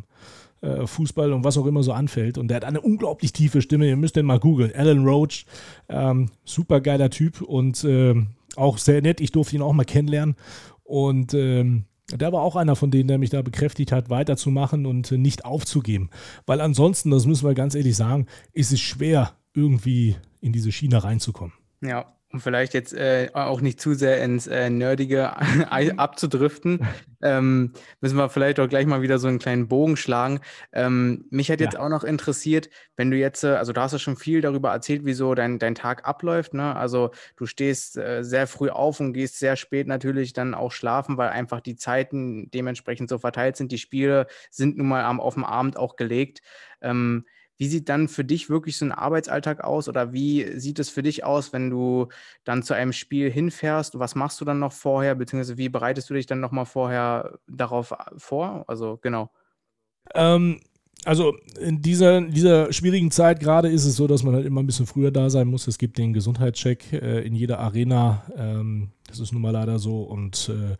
[0.61, 2.37] äh, Fußball und was auch immer so anfällt.
[2.37, 3.87] Und der hat eine unglaublich tiefe Stimme.
[3.87, 4.73] Ihr müsst den mal googeln.
[4.75, 5.45] Alan Roach,
[5.89, 8.15] ähm, super geiler Typ und äh,
[8.57, 9.21] auch sehr nett.
[9.21, 10.35] Ich durfte ihn auch mal kennenlernen.
[10.83, 15.11] Und ähm, der war auch einer von denen, der mich da bekräftigt hat, weiterzumachen und
[15.11, 16.09] nicht aufzugeben.
[16.45, 21.03] Weil ansonsten, das müssen wir ganz ehrlich sagen, ist es schwer, irgendwie in diese Schiene
[21.03, 21.53] reinzukommen.
[21.81, 25.33] Ja, um vielleicht jetzt äh, auch nicht zu sehr ins äh, Nerdige
[25.97, 26.85] abzudriften,
[27.25, 30.39] ähm, müssen wir vielleicht auch gleich mal wieder so einen kleinen Bogen schlagen.
[30.71, 31.79] Ähm, mich hat jetzt ja.
[31.79, 35.01] auch noch interessiert, wenn du jetzt, äh, also du hast ja schon viel darüber erzählt,
[35.03, 36.53] wieso dein, dein Tag abläuft.
[36.53, 36.75] Ne?
[36.75, 41.17] Also du stehst äh, sehr früh auf und gehst sehr spät natürlich dann auch schlafen,
[41.17, 43.71] weil einfach die Zeiten dementsprechend so verteilt sind.
[43.71, 46.41] Die Spiele sind nun mal am, auf dem Abend auch gelegt.
[46.81, 47.25] Ähm,
[47.57, 51.03] wie sieht dann für dich wirklich so ein Arbeitsalltag aus oder wie sieht es für
[51.03, 52.07] dich aus, wenn du
[52.43, 53.97] dann zu einem Spiel hinfährst?
[53.99, 57.93] Was machst du dann noch vorher, beziehungsweise wie bereitest du dich dann nochmal vorher darauf
[58.17, 58.65] vor?
[58.67, 59.31] Also genau.
[60.13, 60.59] Ähm,
[61.05, 64.65] also in dieser, dieser schwierigen Zeit gerade ist es so, dass man halt immer ein
[64.65, 65.67] bisschen früher da sein muss.
[65.67, 68.23] Es gibt den Gesundheitscheck äh, in jeder Arena.
[68.35, 70.77] Ähm, das ist nun mal leider so und äh,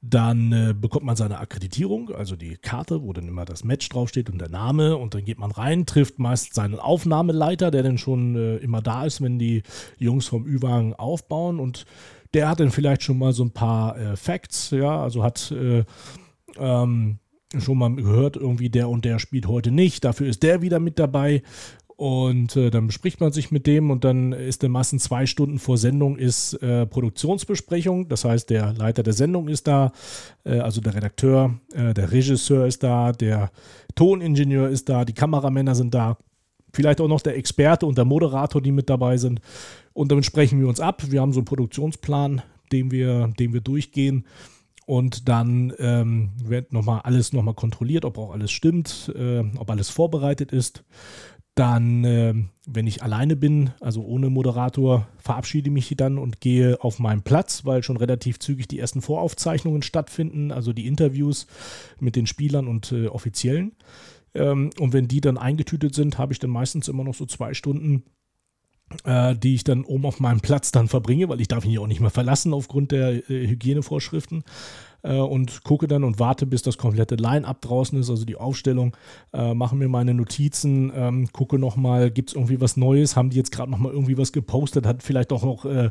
[0.00, 4.30] dann äh, bekommt man seine Akkreditierung, also die Karte, wo dann immer das Match draufsteht
[4.30, 4.96] und der Name.
[4.96, 9.04] Und dann geht man rein, trifft meist seinen Aufnahmeleiter, der dann schon äh, immer da
[9.04, 9.62] ist, wenn die
[9.98, 11.58] Jungs vom Ü-Wagen aufbauen.
[11.58, 11.84] Und
[12.32, 15.84] der hat dann vielleicht schon mal so ein paar äh, Facts, ja, also hat äh,
[16.58, 17.18] ähm,
[17.58, 20.98] schon mal gehört, irgendwie der und der spielt heute nicht, dafür ist der wieder mit
[20.98, 21.42] dabei.
[21.98, 25.58] Und äh, dann bespricht man sich mit dem und dann ist der Massen zwei Stunden
[25.58, 28.08] vor Sendung ist äh, Produktionsbesprechung.
[28.08, 29.90] Das heißt, der Leiter der Sendung ist da,
[30.44, 33.50] äh, also der Redakteur, äh, der Regisseur ist da, der
[33.96, 36.18] Toningenieur ist da, die Kameramänner sind da,
[36.72, 39.40] vielleicht auch noch der Experte und der Moderator, die mit dabei sind.
[39.92, 41.02] Und dann sprechen wir uns ab.
[41.10, 44.24] Wir haben so einen Produktionsplan, den wir, den wir durchgehen.
[44.86, 49.90] Und dann ähm, wird nochmal alles nochmal kontrolliert, ob auch alles stimmt, äh, ob alles
[49.90, 50.84] vorbereitet ist.
[51.58, 52.34] Dann, äh,
[52.68, 57.64] wenn ich alleine bin, also ohne Moderator, verabschiede mich dann und gehe auf meinen Platz,
[57.64, 61.48] weil schon relativ zügig die ersten Voraufzeichnungen stattfinden, also die Interviews
[61.98, 63.72] mit den Spielern und äh, Offiziellen.
[64.34, 67.54] Ähm, und wenn die dann eingetütet sind, habe ich dann meistens immer noch so zwei
[67.54, 68.04] Stunden,
[69.04, 71.80] äh, die ich dann oben auf meinem Platz dann verbringe, weil ich darf ihn ja
[71.80, 74.44] auch nicht mehr verlassen aufgrund der äh, Hygienevorschriften.
[75.02, 78.96] Äh, und gucke dann und warte, bis das komplette Line-Up draußen ist, also die Aufstellung,
[79.32, 83.36] äh, mache mir meine Notizen, ähm, gucke nochmal, gibt es irgendwie was Neues, haben die
[83.36, 85.90] jetzt gerade nochmal irgendwie was gepostet, hat vielleicht auch noch, äh,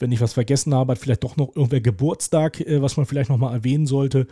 [0.00, 3.30] wenn ich was vergessen habe, hat vielleicht doch noch irgendwer Geburtstag, äh, was man vielleicht
[3.30, 4.26] nochmal erwähnen sollte.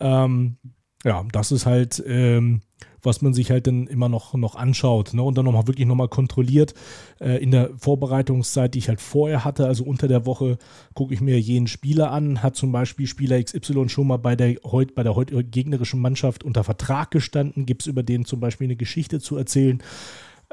[0.00, 0.56] Ähm,
[1.04, 2.62] ja, das ist halt ähm,
[3.02, 5.22] was man sich halt dann immer noch, noch anschaut ne?
[5.22, 6.74] und dann nochmal wirklich nochmal kontrolliert.
[7.20, 10.58] Äh, in der Vorbereitungszeit, die ich halt vorher hatte, also unter der Woche,
[10.94, 12.42] gucke ich mir jeden Spieler an.
[12.42, 16.44] Hat zum Beispiel Spieler XY schon mal bei der, heut, bei der heute gegnerischen Mannschaft
[16.44, 17.66] unter Vertrag gestanden?
[17.66, 19.82] Gibt es über den zum Beispiel eine Geschichte zu erzählen?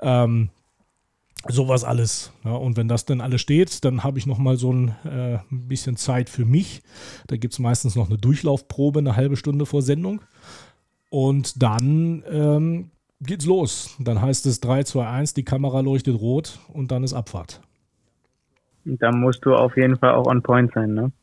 [0.01, 0.49] Ähm,
[1.47, 2.31] sowas alles.
[2.43, 5.97] Ja, und wenn das dann alles steht, dann habe ich nochmal so ein äh, bisschen
[5.97, 6.81] Zeit für mich.
[7.27, 10.21] Da gibt es meistens noch eine Durchlaufprobe, eine halbe Stunde vor Sendung.
[11.15, 13.95] Und dann ähm, geht's los.
[13.99, 17.61] Dann heißt es 3, 2, 1, die Kamera leuchtet rot und dann ist Abfahrt.
[18.83, 21.13] Da musst du auf jeden Fall auch on point sein, ne?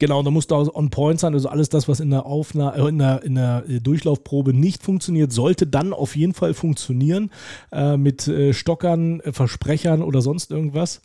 [0.00, 1.32] Genau, da musst du auch on point sein.
[1.32, 5.30] Also alles das, was in der, Aufna äh, in der, in der Durchlaufprobe nicht funktioniert,
[5.30, 7.30] sollte dann auf jeden Fall funktionieren.
[7.70, 11.02] Äh, mit äh, Stockern, äh, Versprechern oder sonst irgendwas.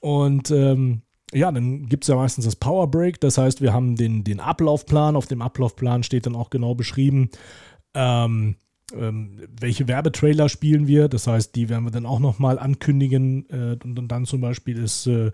[0.00, 1.02] Und ähm,
[1.32, 3.20] ja, dann gibt es ja meistens das Power Break.
[3.20, 5.16] Das heißt, wir haben den, den Ablaufplan.
[5.16, 7.30] Auf dem Ablaufplan steht dann auch genau beschrieben,
[7.94, 8.56] ähm,
[8.94, 11.08] ähm, welche Werbetrailer spielen wir.
[11.08, 13.48] Das heißt, die werden wir dann auch nochmal ankündigen.
[13.50, 15.32] Äh, und, und, dann zum Beispiel ist äh,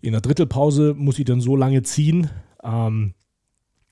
[0.00, 2.30] in der Drittelpause, muss ich dann so lange ziehen,
[2.64, 3.14] ähm,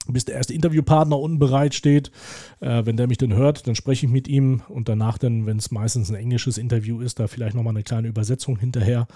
[0.08, 2.10] bis der erste Interviewpartner unten bereit steht.
[2.58, 5.58] Äh, wenn der mich dann hört, dann spreche ich mit ihm und danach dann, wenn
[5.58, 9.06] es meistens ein englisches Interview ist, da vielleicht nochmal eine kleine Übersetzung hinterher.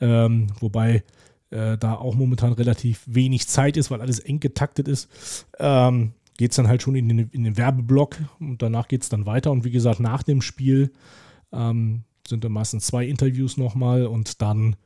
[0.00, 1.04] Ähm, wobei
[1.50, 5.08] äh, da auch momentan relativ wenig Zeit ist, weil alles eng getaktet ist.
[5.58, 9.08] Ähm, geht es dann halt schon in den, in den Werbeblock und danach geht es
[9.08, 9.50] dann weiter.
[9.50, 10.92] Und wie gesagt, nach dem Spiel
[11.52, 14.76] ähm, sind dann meistens zwei Interviews nochmal und dann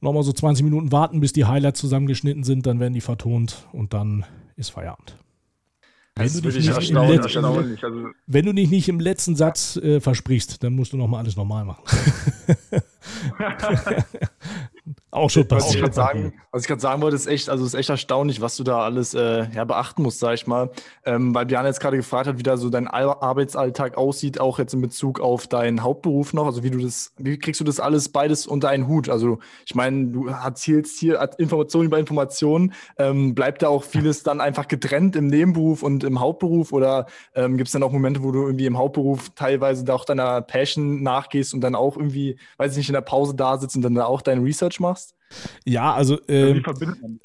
[0.00, 3.94] nochmal so 20 Minuten warten, bis die Highlights zusammengeschnitten sind, dann werden die vertont und
[3.94, 4.24] dann
[4.56, 5.16] ist Feierabend.
[6.16, 10.00] Wenn du, dich nicht im letzten, also wenn du dich nicht im letzten Satz äh,
[10.00, 11.82] versprichst, dann musst du nochmal alles normal machen.
[15.14, 15.64] Auch schon passiert.
[15.64, 15.80] Was ich
[16.66, 19.46] gerade sagen, sagen wollte, ist echt, also ist echt erstaunlich, was du da alles äh,
[19.54, 20.70] ja, beachten musst, sag ich mal.
[21.04, 24.74] Ähm, weil Björn jetzt gerade gefragt hat, wie da so dein Arbeitsalltag aussieht, auch jetzt
[24.74, 26.46] in Bezug auf deinen Hauptberuf noch.
[26.46, 29.08] Also wie du das, wie kriegst du das alles beides unter einen Hut?
[29.08, 32.72] Also ich meine, du erzielst hier Informationen über Informationen.
[32.98, 36.72] Ähm, bleibt da auch vieles dann einfach getrennt im Nebenberuf und im Hauptberuf?
[36.72, 37.06] Oder
[37.36, 40.42] ähm, gibt es dann auch Momente, wo du irgendwie im Hauptberuf teilweise da auch deiner
[40.42, 43.82] Passion nachgehst und dann auch irgendwie, weiß ich nicht, in der Pause da sitzt und
[43.82, 45.03] dann da auch dein Research machst?
[45.64, 46.60] Ja, also, äh,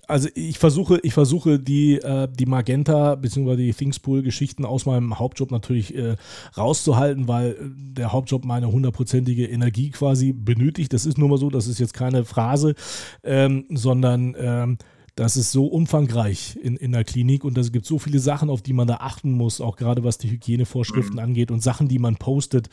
[0.08, 3.56] also ich versuche, ich versuche die, äh, die Magenta bzw.
[3.56, 6.16] die Thingspool-Geschichten aus meinem Hauptjob natürlich äh,
[6.58, 10.94] rauszuhalten, weil der Hauptjob meine hundertprozentige Energie quasi benötigt.
[10.94, 12.76] Das ist nur mal so, das ist jetzt keine Phrase,
[13.24, 14.78] ähm, sondern ähm,
[15.20, 18.62] das ist so umfangreich in, in der Klinik und es gibt so viele Sachen, auf
[18.62, 21.24] die man da achten muss, auch gerade was die Hygienevorschriften mhm.
[21.24, 22.70] angeht und Sachen, die man postet.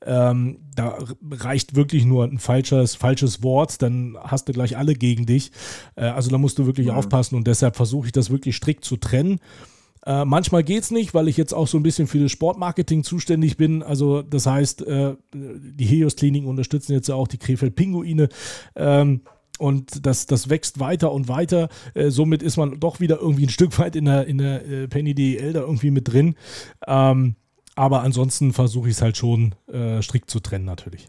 [0.00, 0.96] Ähm, da
[1.30, 5.52] reicht wirklich nur ein falsches, falsches Wort, dann hast du gleich alle gegen dich.
[5.94, 6.94] Äh, also da musst du wirklich mhm.
[6.94, 9.38] aufpassen und deshalb versuche ich das wirklich strikt zu trennen.
[10.06, 13.04] Äh, manchmal geht es nicht, weil ich jetzt auch so ein bisschen für das Sportmarketing
[13.04, 13.82] zuständig bin.
[13.82, 18.30] Also das heißt, äh, die Helios-Kliniken unterstützen jetzt auch die Krefeld-Pinguine.
[18.76, 19.20] Ähm,
[19.62, 21.68] und das, das wächst weiter und weiter.
[21.94, 24.88] Äh, somit ist man doch wieder irgendwie ein Stück weit in der, in der äh,
[24.88, 26.34] Penny DEL da irgendwie mit drin.
[26.86, 27.36] Ähm,
[27.76, 31.06] aber ansonsten versuche ich es halt schon äh, strikt zu trennen natürlich.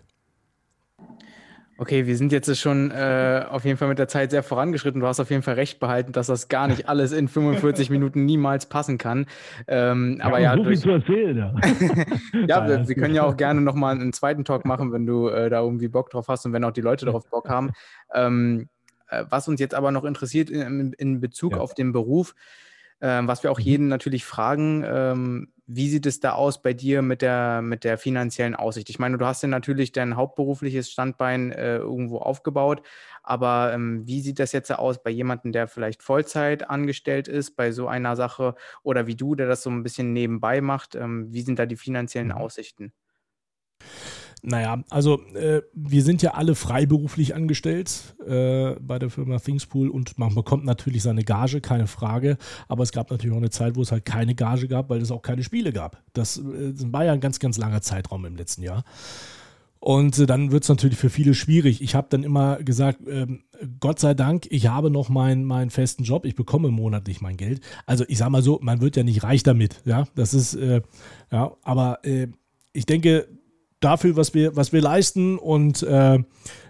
[1.78, 5.01] Okay, wir sind jetzt schon äh, auf jeden Fall mit der Zeit sehr vorangeschritten.
[5.01, 8.26] Du hast auf jeden Fall recht behalten, dass das gar nicht alles in 45 Minuten
[8.26, 9.26] niemals passen kann.
[9.67, 11.38] Ähm, aber ja, so viel zu erzählen.
[11.38, 11.53] Ja,
[12.47, 15.49] ja wir, wir, können ja auch gerne nochmal einen zweiten Talk machen, wenn du äh,
[15.49, 17.71] da irgendwie Bock drauf hast und wenn auch die Leute darauf Bock haben.
[18.13, 18.69] Ähm,
[19.09, 21.57] äh, was uns jetzt aber noch interessiert in, in Bezug ja.
[21.59, 22.36] auf den Beruf,
[23.01, 23.65] ähm, was wir auch mhm.
[23.65, 27.97] jeden natürlich fragen, ähm, wie sieht es da aus bei dir mit der, mit der
[27.97, 28.89] finanziellen Aussicht?
[28.89, 32.82] Ich meine, du hast ja natürlich dein hauptberufliches Standbein äh, irgendwo aufgebaut,
[33.24, 37.72] aber ähm, wie sieht das jetzt aus bei jemandem, der vielleicht Vollzeit angestellt ist bei
[37.72, 40.95] so einer Sache oder wie du, der das so ein bisschen nebenbei macht?
[40.95, 42.38] Ähm, wie sind da die finanziellen mhm.
[42.38, 42.93] Aussichten?
[44.46, 50.20] Naja, also äh, wir sind ja alle freiberuflich angestellt äh, bei der Firma Thingspool und
[50.20, 52.38] man bekommt natürlich seine Gage, keine Frage.
[52.68, 55.12] Aber es gab natürlich auch eine Zeit, wo es halt keine Gage gab, weil es
[55.12, 56.04] auch keine Spiele gab.
[56.12, 58.84] Das, äh, war ja ein ganz, ganz langer Zeitraum im letzten Jahr.
[59.80, 61.82] Und äh, dann wird es natürlich für viele schwierig.
[61.82, 63.44] Ich habe dann immer gesagt, ähm,
[63.80, 67.62] Gott sei Dank, ich habe noch meinen, meinen festen Job, ich bekomme monatlich mein Geld.
[67.86, 70.06] Also ich sage mal so, man wird ja nicht reich damit, ja.
[70.16, 70.82] Das ist, äh,
[71.32, 72.28] ja, aber äh,
[72.74, 73.28] ich denke,
[73.84, 76.19] dafür, was wir, was wir leisten und äh,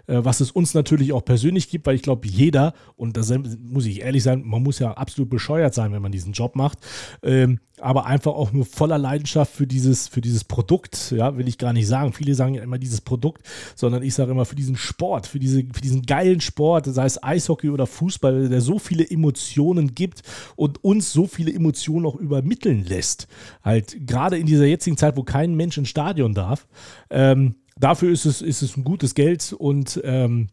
[0.06, 3.22] was es uns natürlich auch persönlich gibt, weil ich glaube, jeder, und da
[3.62, 6.78] muss ich ehrlich sein, man muss ja absolut bescheuert sein, wenn man diesen Job macht,
[7.22, 11.58] ähm, aber einfach auch nur voller Leidenschaft für dieses, für dieses Produkt, ja, will ich
[11.58, 12.12] gar nicht sagen.
[12.12, 13.42] Viele sagen ja immer dieses Produkt,
[13.74, 17.22] sondern ich sage immer für diesen Sport, für, diese, für diesen geilen Sport, sei es
[17.22, 20.22] Eishockey oder Fußball, der so viele Emotionen gibt
[20.54, 23.26] und uns so viele Emotionen auch übermitteln lässt.
[23.62, 26.68] Halt gerade in dieser jetzigen Zeit, wo kein Mensch ins Stadion darf.
[27.10, 30.48] Ähm, dafür ist es, ist es ein gutes Geld und ähm,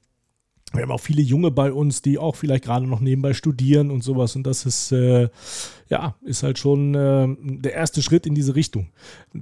[0.73, 4.03] wir haben auch viele Junge bei uns, die auch vielleicht gerade noch nebenbei studieren und
[4.03, 4.37] sowas.
[4.37, 5.27] Und das ist, äh,
[5.89, 8.87] ja, ist halt schon äh, der erste Schritt in diese Richtung.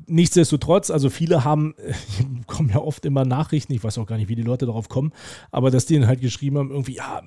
[0.08, 1.76] Nichtsdestotrotz, also viele haben,
[2.48, 5.14] bekomme ja oft immer Nachrichten, ich weiß auch gar nicht, wie die Leute darauf kommen,
[5.52, 7.22] aber dass die dann halt geschrieben haben, irgendwie, ja,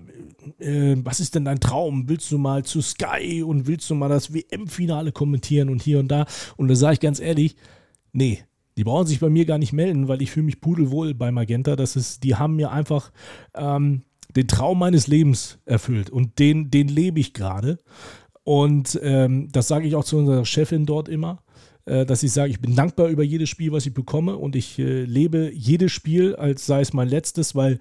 [0.59, 2.09] äh, was ist denn dein Traum?
[2.09, 6.09] Willst du mal zu Sky und willst du mal das WM-Finale kommentieren und hier und
[6.09, 6.27] da?
[6.57, 7.55] Und da sage ich ganz ehrlich,
[8.13, 8.43] nee,
[8.77, 11.77] die brauchen sich bei mir gar nicht melden, weil ich fühle mich pudelwohl bei Magenta.
[11.77, 13.13] Das ist, die haben mir einfach
[13.55, 14.03] ähm,
[14.35, 17.79] den Traum meines Lebens erfüllt und den, den lebe ich gerade.
[18.45, 21.43] Und ähm, das sage ich auch zu unserer Chefin dort immer,
[21.85, 24.79] äh, dass ich sage, ich bin dankbar über jedes Spiel, was ich bekomme und ich
[24.79, 27.79] äh, lebe jedes Spiel, als sei es mein letztes, weil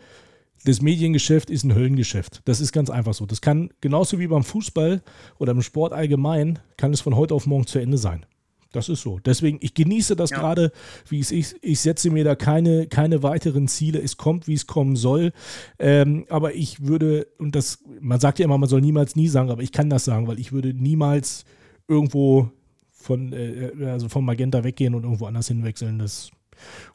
[0.64, 2.42] das Mediengeschäft ist ein Höllengeschäft.
[2.46, 3.26] Das ist ganz einfach so.
[3.26, 5.02] Das kann genauso wie beim Fußball
[5.40, 8.26] oder im Sport allgemein, kann es von heute auf morgen zu Ende sein.
[8.72, 9.20] Das ist so.
[9.20, 10.40] Deswegen, ich genieße das ja.
[10.40, 10.72] gerade,
[11.10, 14.02] wie es ich, ich setze mir da keine, keine weiteren Ziele.
[14.02, 15.34] Es kommt, wie es kommen soll.
[15.78, 19.50] Ähm, aber ich würde, und das, man sagt ja immer, man soll niemals nie sagen,
[19.50, 21.44] aber ich kann das sagen, weil ich würde niemals
[21.88, 22.50] irgendwo
[22.92, 26.00] von, äh, also von Magenta weggehen und irgendwo anders hinwechseln.
[26.00, 26.32] Das,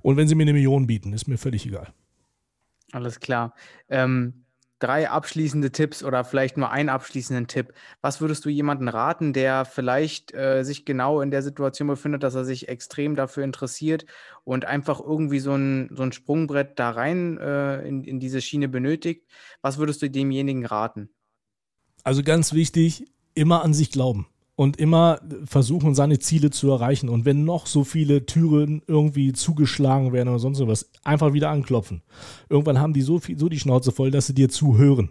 [0.00, 1.92] und wenn sie mir eine Million bieten, ist mir völlig egal.
[2.92, 3.54] Alles klar.
[3.90, 4.45] Ähm,
[4.78, 7.72] drei abschließende Tipps oder vielleicht nur einen abschließenden Tipp.
[8.02, 12.34] Was würdest du jemandem raten, der vielleicht äh, sich genau in der Situation befindet, dass
[12.34, 14.06] er sich extrem dafür interessiert
[14.44, 18.68] und einfach irgendwie so ein, so ein Sprungbrett da rein äh, in, in diese Schiene
[18.68, 19.26] benötigt?
[19.62, 21.08] Was würdest du demjenigen raten?
[22.04, 27.10] Also ganz wichtig, immer an sich glauben und immer versuchen, seine Ziele zu erreichen.
[27.10, 32.02] Und wenn noch so viele Türen irgendwie zugeschlagen werden oder sonst was, einfach wieder anklopfen.
[32.48, 35.10] Irgendwann haben die so, viel, so die Schnauze voll, dass sie dir zuhören.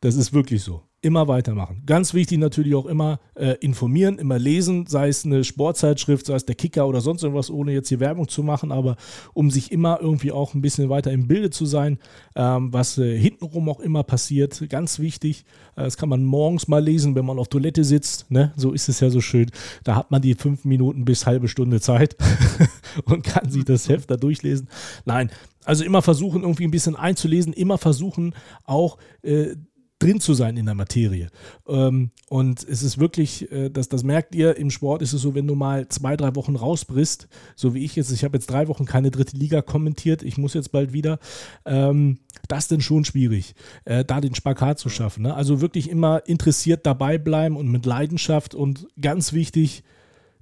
[0.00, 1.82] Das ist wirklich so immer weitermachen.
[1.86, 6.44] Ganz wichtig natürlich auch immer äh, informieren, immer lesen, sei es eine Sportzeitschrift, sei es
[6.44, 8.96] der Kicker oder sonst irgendwas, ohne jetzt hier Werbung zu machen, aber
[9.32, 11.98] um sich immer irgendwie auch ein bisschen weiter im Bilde zu sein,
[12.36, 14.62] ähm, was äh, hintenrum auch immer passiert.
[14.68, 15.44] Ganz wichtig,
[15.74, 18.52] äh, das kann man morgens mal lesen, wenn man auf Toilette sitzt, ne?
[18.56, 19.50] so ist es ja so schön.
[19.84, 22.16] Da hat man die fünf Minuten bis halbe Stunde Zeit
[23.06, 24.68] und kann sich das Heft da durchlesen.
[25.06, 25.30] Nein,
[25.64, 28.34] also immer versuchen, irgendwie ein bisschen einzulesen, immer versuchen
[28.64, 29.54] auch äh,
[30.00, 31.28] drin zu sein in der Materie.
[31.68, 35.34] Ähm, und es ist wirklich, äh, das, das merkt ihr, im Sport ist es so,
[35.34, 38.66] wenn du mal zwei, drei Wochen rausbrichst, so wie ich jetzt, ich habe jetzt drei
[38.66, 41.18] Wochen keine dritte Liga kommentiert, ich muss jetzt bald wieder,
[41.66, 45.22] ähm, das ist dann schon schwierig, äh, da den Spagat zu schaffen.
[45.22, 45.34] Ne?
[45.34, 49.84] Also wirklich immer interessiert dabei bleiben und mit Leidenschaft und ganz wichtig,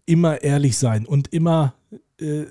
[0.06, 1.74] immer ehrlich sein und immer
[2.20, 2.44] äh,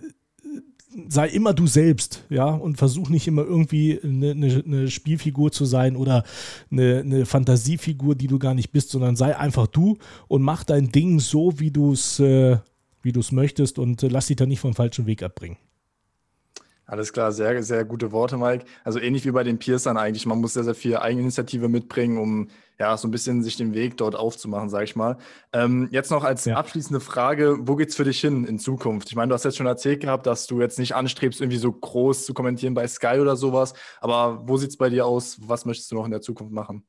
[1.09, 5.65] sei immer du selbst, ja, und versuch nicht immer irgendwie eine, eine, eine Spielfigur zu
[5.65, 6.23] sein oder
[6.71, 10.91] eine, eine, Fantasiefigur, die du gar nicht bist, sondern sei einfach du und mach dein
[10.91, 12.57] Ding so, wie du es äh,
[13.01, 15.57] wie du es möchtest und äh, lass dich da nicht vom falschen Weg abbringen.
[16.89, 18.63] Alles klar, sehr, sehr gute Worte, Mike.
[18.85, 20.25] Also ähnlich wie bei den Peersern eigentlich.
[20.25, 22.47] Man muss sehr, sehr viel Eigeninitiative mitbringen, um
[22.79, 25.17] ja so ein bisschen sich den Weg dort aufzumachen, sage ich mal.
[25.51, 26.55] Ähm, jetzt noch als ja.
[26.55, 29.09] abschließende Frage, wo geht's für dich hin in Zukunft?
[29.09, 31.73] Ich meine, du hast jetzt schon erzählt gehabt, dass du jetzt nicht anstrebst, irgendwie so
[31.73, 33.73] groß zu kommentieren bei Sky oder sowas.
[33.99, 35.37] Aber wo sieht's bei dir aus?
[35.41, 36.85] Was möchtest du noch in der Zukunft machen?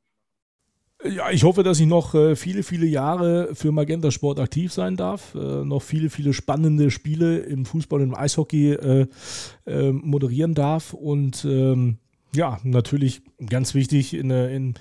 [1.05, 4.97] Ja, ich hoffe, dass ich noch äh, viele, viele Jahre für Magenta Sport aktiv sein
[4.97, 5.35] darf.
[5.37, 9.07] Äh, noch viele, viele spannende Spiele im Fußball und im Eishockey äh,
[9.67, 10.95] äh moderieren darf.
[10.95, 11.99] Und ähm,
[12.35, 14.75] ja, natürlich ganz wichtig in, in,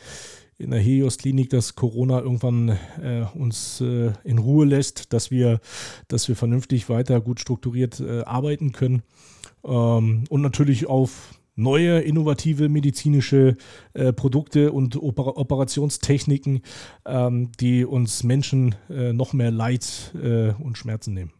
[0.57, 5.59] in der Helios-Klinik, dass Corona irgendwann äh, uns äh, in Ruhe lässt, dass wir,
[6.07, 9.03] dass wir vernünftig weiter gut strukturiert arbeiten können.
[9.63, 13.57] Ähm, und natürlich auf neue, innovative medizinische
[13.93, 16.61] äh, Produkte und Oper Operationstechniken,
[17.05, 21.33] ähm, die uns Menschen äh, noch mehr Leid äh, und Schmerzen nehmen.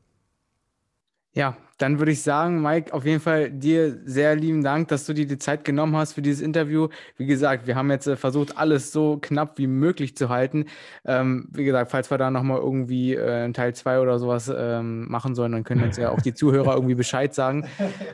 [1.33, 5.13] Ja, dann würde ich sagen, Mike, auf jeden Fall dir sehr lieben Dank, dass du
[5.13, 6.87] dir die Zeit genommen hast für dieses Interview.
[7.17, 10.65] Wie gesagt, wir haben jetzt äh, versucht, alles so knapp wie möglich zu halten.
[11.05, 15.35] Ähm, wie gesagt, falls wir da nochmal irgendwie äh, Teil 2 oder sowas ähm, machen
[15.35, 17.67] sollen, dann können uns ja auch die Zuhörer irgendwie Bescheid sagen.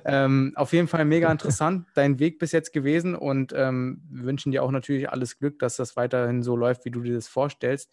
[0.06, 4.64] Ähm, auf jeden Fall mega interessant, dein Weg bis jetzt gewesen und ähm, wünschen dir
[4.64, 7.90] auch natürlich alles Glück, dass das weiterhin so läuft, wie du dir das vorstellst.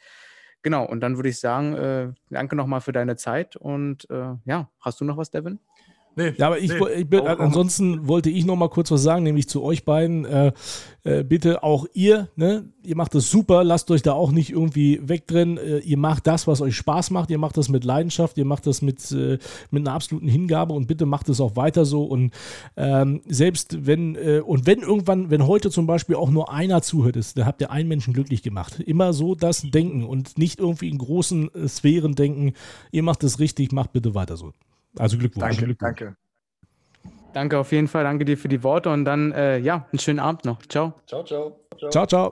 [0.62, 4.70] Genau, und dann würde ich sagen, äh, danke nochmal für deine Zeit und äh, ja,
[4.80, 5.58] hast du noch was, Devin?
[6.20, 6.86] Nee, ja, aber ich, nee.
[6.98, 10.26] ich bin, ansonsten wollte ich noch mal kurz was sagen, nämlich zu euch beiden.
[10.26, 10.52] Äh,
[11.02, 12.66] äh, bitte auch ihr, ne?
[12.82, 15.56] ihr macht das super, lasst euch da auch nicht irgendwie wegdrennen.
[15.56, 18.66] Äh, ihr macht das, was euch Spaß macht, ihr macht das mit Leidenschaft, ihr macht
[18.66, 19.38] das mit, äh,
[19.70, 22.04] mit einer absoluten Hingabe und bitte macht es auch weiter so.
[22.04, 22.32] Und
[22.76, 27.16] ähm, selbst wenn, äh, und wenn irgendwann, wenn heute zum Beispiel auch nur einer zuhört
[27.16, 28.80] ist, dann habt ihr einen Menschen glücklich gemacht.
[28.80, 32.52] Immer so das Denken und nicht irgendwie in großen äh, Sphären denken,
[32.92, 34.52] ihr macht es richtig, macht bitte weiter so.
[34.98, 35.46] Also Glückwunsch.
[35.46, 35.98] Danke, Glückwunsch.
[35.98, 36.16] danke.
[37.32, 40.18] Danke auf jeden Fall, danke dir für die Worte und dann, äh, ja, einen schönen
[40.18, 40.64] Abend noch.
[40.66, 40.94] Ciao.
[41.06, 41.60] Ciao, ciao.
[41.90, 42.28] Ciao, ciao.